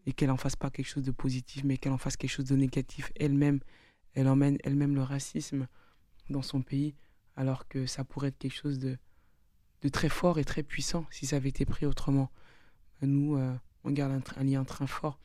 [0.06, 2.44] Et qu'elle en fasse pas quelque chose de positif, mais qu'elle en fasse quelque chose
[2.44, 3.60] de négatif elle-même.
[4.14, 5.66] Elle emmène elle-même le racisme
[6.30, 6.94] dans son pays,
[7.34, 8.98] alors que ça pourrait être quelque chose de,
[9.92, 12.30] très fort et très puissant si ça avait été pris autrement.
[13.02, 15.20] Nous, euh, on garde un, un lien très fort.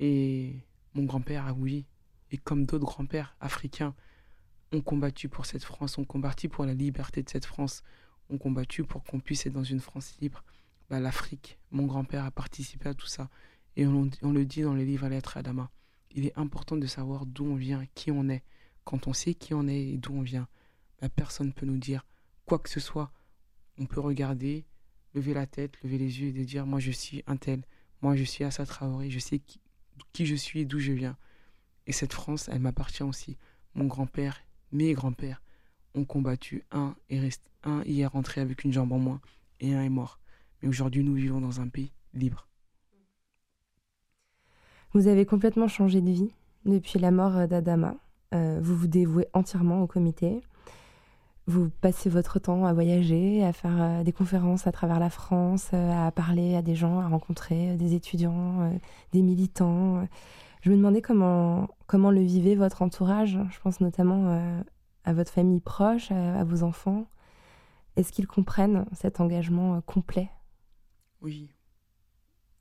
[0.00, 0.56] Et
[0.94, 1.86] mon grand-père, oui,
[2.30, 3.94] et comme d'autres grands-pères africains,
[4.72, 7.82] ont combattu pour cette France, ont combattu pour la liberté de cette France,
[8.28, 10.44] ont combattu pour qu'on puisse être dans une France libre.
[10.88, 13.28] Bah, L'Afrique, mon grand-père a participé à tout ça.
[13.76, 15.70] Et on, le dit dans les livres à lettres Adama.
[16.12, 18.42] Il est important de savoir d'où on vient, qui on est.
[18.84, 20.48] Quand on sait qui on est et d'où on vient,
[21.00, 22.06] bah, personne ne peut nous dire
[22.46, 23.12] quoi que ce soit.
[23.78, 24.66] On peut regarder,
[25.14, 27.64] lever la tête, lever les yeux et dire Moi je suis un tel,
[28.02, 29.40] moi je suis Assa Traoré, je sais
[30.12, 31.16] qui je suis et d'où je viens.
[31.86, 33.36] Et cette France, elle m'appartient aussi.
[33.74, 34.40] Mon grand-père,
[34.72, 35.42] mes grands-pères
[35.94, 36.64] ont combattu.
[36.70, 39.20] Un, et reste, un y est rentré avec une jambe en moins
[39.60, 40.18] et un est mort.
[40.62, 42.46] Mais aujourd'hui, nous vivons dans un pays libre.
[44.92, 46.32] Vous avez complètement changé de vie
[46.64, 47.94] depuis la mort d'Adama.
[48.34, 50.40] Euh, vous vous dévouez entièrement au comité.
[51.46, 55.70] Vous passez votre temps à voyager, à faire euh, des conférences à travers la France,
[55.72, 58.72] euh, à parler à des gens, à rencontrer des étudiants,
[59.12, 60.06] des militants.
[60.60, 63.38] Je me demandais comment, comment le vivait votre entourage.
[63.50, 64.62] Je pense notamment euh,
[65.04, 67.08] à votre famille proche, à, vos enfants.
[67.96, 70.30] Est-ce qu'ils comprennent cet engagement euh, complet?
[71.22, 71.50] Oui.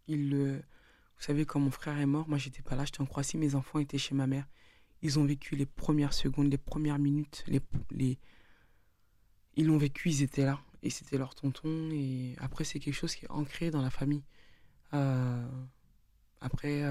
[0.08, 3.38] Ils, vous savez, quand mon frère est mort, moi j'étais pas là, j'étais en Croatie,
[3.38, 4.48] mes enfants étaient chez ma mère.
[5.02, 7.46] Ils ont vécu les premières secondes, les premières minutes,
[7.92, 8.18] les,
[9.56, 10.60] ils l'ont vécu, ils étaient là.
[10.82, 11.90] Et c'était leur tonton.
[11.92, 14.24] Et après, c'est quelque chose qui est ancré dans la famille.
[14.94, 15.46] Euh...
[16.42, 16.84] Après,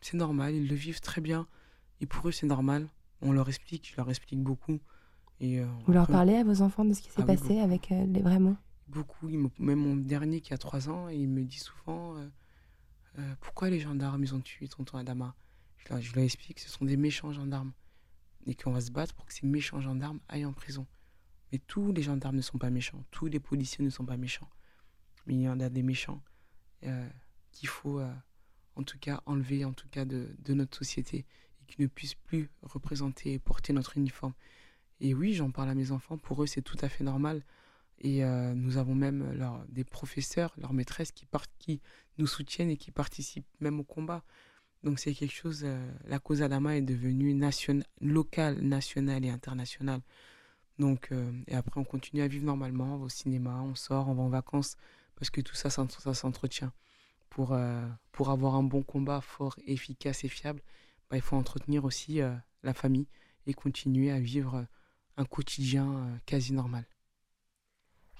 [0.00, 1.46] c'est normal, ils le vivent très bien.
[2.00, 2.88] Et pour eux, c'est normal.
[3.22, 4.80] On leur explique, je leur explique beaucoup.
[5.40, 7.92] Et, euh, Vous leur parlez à vos enfants de ce qui s'est ah passé avec
[7.92, 8.56] euh, les vrais mots
[8.88, 9.28] Beaucoup.
[9.28, 14.22] même mon dernier qui a 3 ans, il me dit souvent euh, Pourquoi les gendarmes,
[14.24, 15.34] ils ont tué tonton Adama?
[15.76, 17.72] Je leur, je leur explique que ce sont des méchants gendarmes.
[18.46, 20.86] Et qu'on va se battre pour que ces méchants gendarmes aillent en prison.
[21.52, 23.04] Mais tous les gendarmes ne sont pas méchants.
[23.10, 24.48] Tous les policiers ne sont pas méchants.
[25.26, 26.22] Mais il y en a des méchants
[27.52, 28.00] qu'il faut
[28.76, 31.18] en tout cas enlever en tout cas de, notre société
[31.60, 34.34] et qui ne puissent plus représenter et porter notre uniforme.
[35.00, 37.42] Et oui, j'en parle à mes enfants, pour eux c'est tout à fait normal.
[38.02, 41.26] Et euh, nous avons même leur, des professeurs, leurs maîtresses qui,
[41.58, 41.80] qui
[42.16, 44.24] nous soutiennent et qui participent même au combat.
[44.82, 50.00] Donc c'est quelque chose, euh, la cause Adama est devenue nationale, locale, nationale et internationale.
[50.78, 54.08] Donc, euh, et après on continue à vivre normalement, on va au cinéma, on sort,
[54.08, 54.76] on va en vacances,
[55.16, 56.72] parce que tout ça, ça s'entretient
[57.30, 60.60] pour, euh, pour avoir un bon combat fort, efficace et fiable,
[61.10, 63.08] bah, il faut entretenir aussi euh, la famille
[63.46, 64.66] et continuer à vivre
[65.16, 66.84] un quotidien euh, quasi normal.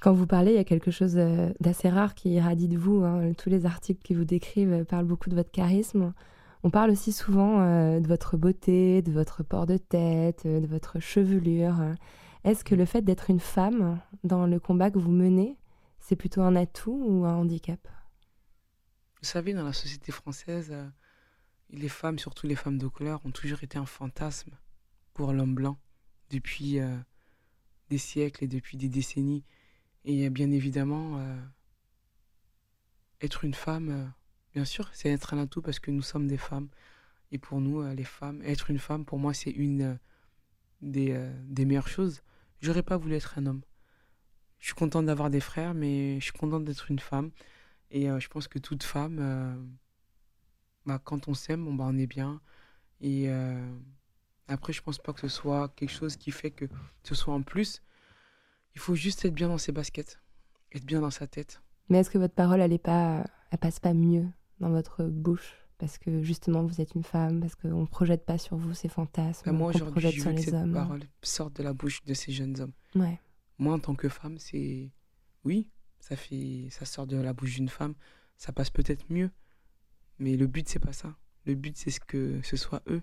[0.00, 3.04] Quand vous parlez, il y a quelque chose euh, d'assez rare qui irradie de vous.
[3.04, 3.32] hein.
[3.34, 6.14] Tous les articles qui vous décrivent euh, parlent beaucoup de votre charisme.
[6.62, 10.66] On parle aussi souvent euh, de votre beauté, de votre port de tête, euh, de
[10.66, 11.76] votre chevelure.
[12.44, 15.58] Est-ce que le fait d'être une femme dans le combat que vous menez,
[15.98, 17.80] c'est plutôt un atout ou un handicap?
[19.22, 20.88] Vous savez, dans la société française, euh,
[21.68, 24.52] les femmes, surtout les femmes de couleur, ont toujours été un fantasme
[25.12, 25.78] pour l'homme blanc
[26.30, 26.96] depuis euh,
[27.90, 29.44] des siècles et depuis des décennies.
[30.06, 31.38] Et bien évidemment, euh,
[33.20, 34.10] être une femme,
[34.54, 36.70] bien sûr, c'est être un atout parce que nous sommes des femmes.
[37.30, 39.98] Et pour nous, les femmes, être une femme, pour moi, c'est une
[40.80, 42.22] des, des meilleures choses.
[42.62, 43.60] J'aurais pas voulu être un homme.
[44.58, 47.30] Je suis contente d'avoir des frères, mais je suis contente d'être une femme.
[47.90, 49.54] Et euh, je pense que toute femme, euh,
[50.86, 52.40] bah, quand on s'aime, bon, bah, on est bien.
[53.00, 53.58] Et euh,
[54.48, 56.66] après, je pense pas que ce soit quelque chose qui fait que
[57.02, 57.82] ce soit en plus.
[58.74, 60.20] Il faut juste être bien dans ses baskets,
[60.72, 61.62] être bien dans sa tête.
[61.88, 64.26] Mais est-ce que votre parole, elle est pas, elle passe pas mieux
[64.60, 65.56] dans votre bouche?
[65.78, 68.88] Parce que justement vous êtes une femme, parce qu'on ne projette pas sur vous ces
[68.88, 70.74] fantasmes, Bah, moi, aujourd'hui, projette je sur que les cette hommes.
[70.74, 72.72] parole sorte de la bouche de ces jeunes hommes.
[72.94, 73.18] Ouais.
[73.58, 74.90] Moi, en tant que femme, c'est.
[75.44, 75.68] Oui,
[76.00, 76.68] ça, fait...
[76.70, 77.94] ça sort de la bouche d'une femme.
[78.36, 79.30] Ça passe peut-être mieux.
[80.18, 81.16] Mais le but, c'est pas ça.
[81.44, 83.02] Le but, c'est ce que ce soit eux.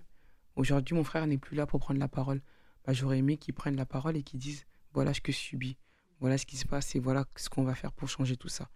[0.56, 2.42] Aujourd'hui, mon frère n'est plus là pour prendre la parole.
[2.84, 5.76] Bah, J'aurais aimé qu'ils prennent la parole et qu'ils disent voilà ce que je subis,
[6.20, 8.68] voilà ce qui se passe et voilà ce qu'on va faire pour changer tout ça.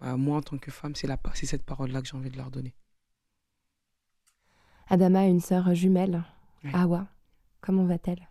[0.00, 1.18] Bah, moi, en tant que femme, c'est la...
[1.34, 2.74] c'est cette parole-là que j'ai envie de leur donner.
[4.88, 6.24] Adama a une sœur jumelle,
[6.62, 6.74] Ouais.
[6.74, 7.06] Awa.
[7.60, 8.28] Comment va-t-elle?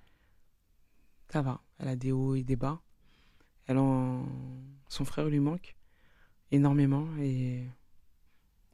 [1.30, 1.62] Ça va.
[1.78, 2.82] Elle a des hauts et des bas.
[3.68, 4.26] Elle en...
[4.89, 5.76] Son frère lui manque
[6.51, 7.66] énormément et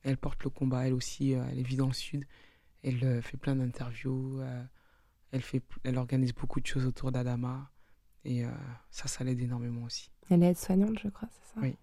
[0.03, 0.87] elle porte le combat.
[0.87, 2.25] Elle aussi, euh, elle vit dans le sud.
[2.83, 4.39] Elle euh, fait plein d'interviews.
[4.41, 4.63] euh,
[5.31, 5.61] elle, fait...
[5.83, 7.69] elle organise beaucoup de choses autour d'Adama.
[8.25, 8.43] Et
[8.91, 10.11] ça, ça l'aide énormément aussi.
[10.29, 11.61] Elle est aide-soignante, je crois, c'est ça?
[11.61, 11.77] Oui.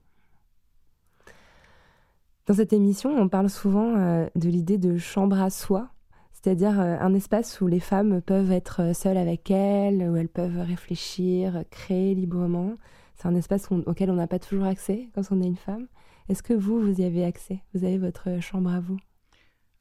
[2.45, 3.95] Dans cette émission, on parle souvent
[4.35, 5.91] de l'idée de chambre à soi,
[6.43, 10.29] c'est-à-dire euh, un espace où les femmes peuvent être euh, seules avec elles, où elles
[10.29, 12.77] peuvent réfléchir, créer librement.
[13.15, 15.89] C'est un espace auquel on n'a pas toujours accès quand on est une femme.
[16.29, 17.63] Est-ce que vous, vous y avez accès?
[17.73, 18.99] Vous avez votre chambre à vous?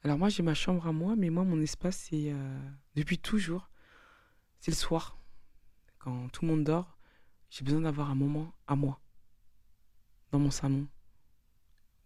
[0.02, 2.58] Alors moi, j'ai ma chambre à moi, mais moi, mon espace, c'est euh,
[2.94, 3.68] depuis toujours,
[4.58, 5.18] c'est le soir.
[5.98, 6.96] Quand tout le monde dort,
[7.50, 8.98] j'ai besoin d'avoir un moment à moi,
[10.32, 10.86] dans mon salon,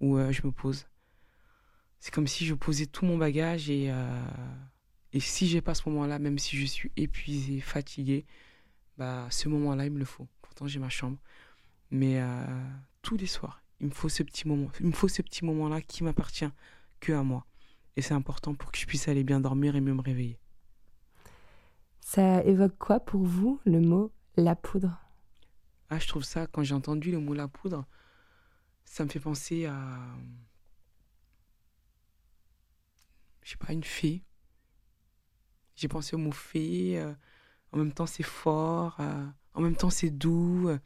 [0.01, 0.89] où euh, je me pose.
[2.01, 4.25] C'est comme si je posais tout mon bagage et, euh,
[5.13, 8.25] et si j'ai pas ce moment-là, même si je suis épuisé, fatigué,
[8.97, 10.27] bah ce moment-là, il me le faut.
[10.41, 11.19] Pourtant, j'ai ma chambre.
[11.91, 12.47] Mais euh,
[13.03, 14.69] tous les soirs, il me faut ce petit moment.
[14.81, 16.49] Il me faut ce petit moment-là qui m'appartient
[17.01, 17.47] que à moi.
[17.97, 20.39] Et c'est important pour que je puisse aller bien dormir et mieux me réveiller.
[22.01, 24.99] Ça évoque quoi pour vous le mot la poudre
[25.91, 27.85] Ah, je trouve ça, quand j'ai entendu le mot la poudre,
[28.85, 29.99] ça me fait penser à.
[33.43, 34.23] Je sais pas, une fée.
[35.77, 36.99] J'ai pensé au mot fée.
[36.99, 37.15] euh,
[37.73, 38.97] en même temps, c'est fort.
[39.01, 40.69] euh, en même temps, c'est doux.
[40.69, 40.79] euh,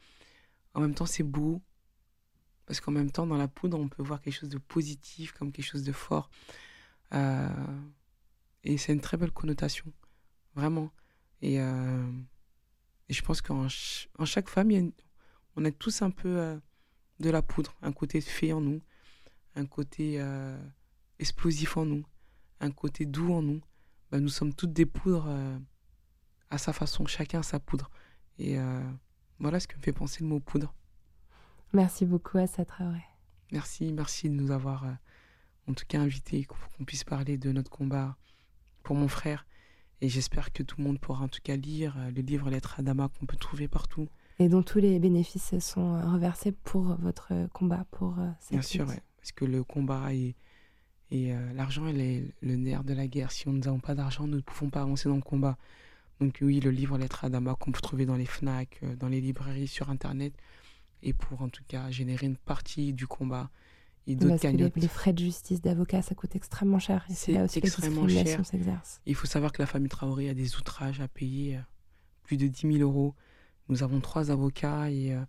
[0.73, 1.61] en même temps, c'est beau.
[2.65, 5.51] Parce qu'en même temps, dans la poudre, on peut voir quelque chose de positif, comme
[5.51, 6.29] quelque chose de fort.
[8.63, 9.85] Et c'est une très belle connotation.
[10.55, 10.91] Vraiment.
[11.41, 14.71] Et, je pense qu'en ch- en chaque femme,
[15.55, 16.59] on a tous un peu
[17.19, 18.81] de la poudre, un côté fée en nous,
[19.55, 20.19] un côté
[21.19, 22.03] explosif en nous,
[22.59, 23.61] un côté doux en nous.
[24.11, 25.57] Ben, nous sommes toutes des poudres euh,
[26.49, 27.89] à sa façon, chacun sa poudre.
[28.37, 28.81] Et euh,
[29.39, 30.73] voilà ce que me fait penser le mot poudre.
[31.73, 33.03] Merci beaucoup à Traoré.
[33.51, 34.91] Merci, merci de nous avoir euh,
[35.67, 38.17] en tout cas invités pour qu'on puisse parler de notre combat
[38.83, 39.45] pour mon frère.
[40.01, 42.83] Et j'espère que tout le monde pourra en tout cas lire le livre Lettre à
[42.83, 44.07] Dama qu'on peut trouver partout.
[44.39, 49.01] Et dont tous les bénéfices sont reversés pour votre combat, pour cette Bien sûr, ouais.
[49.17, 50.35] parce que le combat et,
[51.11, 53.31] et euh, l'argent, elle est le nerf de la guerre.
[53.31, 55.57] Si nous n'avons pas d'argent, nous ne pouvons pas avancer dans le combat.
[56.19, 59.09] Donc oui, le livre Lettre à Dama qu'on peut trouver dans les FNAC, euh, dans
[59.09, 60.33] les librairies, sur Internet,
[61.03, 63.49] et pour en tout cas générer une partie du combat
[64.07, 64.75] et d'autres que les, cagnottes.
[64.75, 67.05] les frais de justice d'avocat, ça coûte extrêmement cher.
[67.09, 68.45] C'est là aussi extrêmement cher.
[68.45, 69.01] s'exerce.
[69.05, 71.61] Il faut savoir que la famille Traoré a des outrages à payer, euh,
[72.23, 73.15] plus de 10 000 euros.
[73.67, 75.21] Nous avons trois avocats et euh,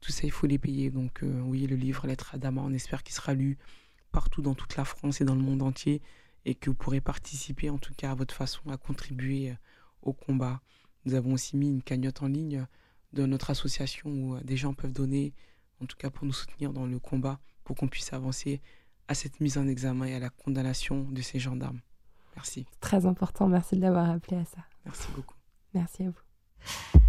[0.00, 0.90] tout ça, il faut les payer.
[0.90, 3.58] Donc euh, oui, le livre Lettre à Dama, on espère qu'il sera lu
[4.10, 6.02] partout dans toute la France et dans le monde entier
[6.44, 9.54] et que vous pourrez participer en tout cas à votre façon à contribuer euh,
[10.02, 10.60] au combat.
[11.04, 12.66] Nous avons aussi mis une cagnotte en ligne euh,
[13.12, 15.34] de notre association où euh, des gens peuvent donner,
[15.82, 18.60] en tout cas pour nous soutenir dans le combat, pour qu'on puisse avancer
[19.08, 21.80] à cette mise en examen et à la condamnation de ces gendarmes.
[22.36, 22.66] Merci.
[22.70, 23.48] C'est très important.
[23.48, 24.64] Merci de l'avoir rappelé à ça.
[24.84, 25.34] Merci beaucoup.
[25.74, 27.00] Merci à vous.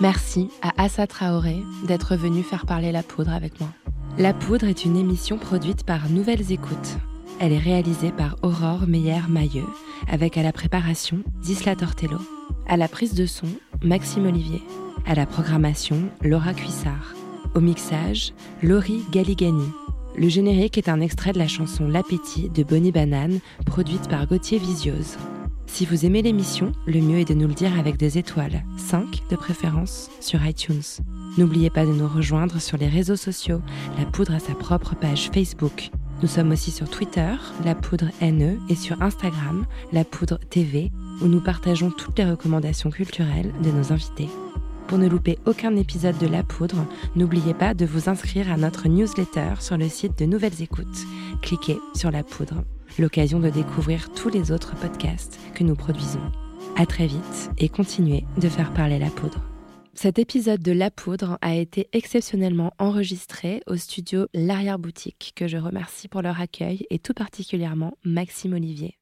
[0.00, 3.70] Merci à Assa Traoré d'être venu faire parler la poudre avec moi.
[4.18, 6.96] La poudre est une émission produite par Nouvelles Écoutes.
[7.38, 9.66] Elle est réalisée par Aurore Meyer-Mailleux,
[10.08, 12.16] avec à la préparation Zisla Tortello.
[12.66, 13.46] À la prise de son,
[13.82, 14.62] Maxime Olivier.
[15.04, 17.14] À la programmation, Laura Cuissard.
[17.54, 19.68] Au mixage, Laurie Galigani.
[20.16, 24.58] Le générique est un extrait de la chanson L'appétit de Bonnie Banane, produite par Gauthier
[24.58, 25.18] Visiose.
[25.66, 29.28] Si vous aimez l'émission, le mieux est de nous le dire avec des étoiles, 5
[29.28, 30.80] de préférence, sur iTunes.
[31.38, 33.60] N'oubliez pas de nous rejoindre sur les réseaux sociaux.
[33.98, 35.90] La Poudre a sa propre page Facebook.
[36.22, 41.26] Nous sommes aussi sur Twitter, La Poudre NE, et sur Instagram, La Poudre TV, où
[41.26, 44.30] nous partageons toutes les recommandations culturelles de nos invités.
[44.86, 48.88] Pour ne louper aucun épisode de La Poudre, n'oubliez pas de vous inscrire à notre
[48.88, 51.04] newsletter sur le site de Nouvelles Écoutes.
[51.42, 52.64] Cliquez sur La Poudre,
[52.98, 56.32] l'occasion de découvrir tous les autres podcasts que nous produisons.
[56.76, 59.42] À très vite et continuez de faire parler la poudre.
[59.98, 66.06] Cet épisode de La Poudre a été exceptionnellement enregistré au studio L'Arrière-Boutique, que je remercie
[66.06, 68.95] pour leur accueil et tout particulièrement Maxime Olivier.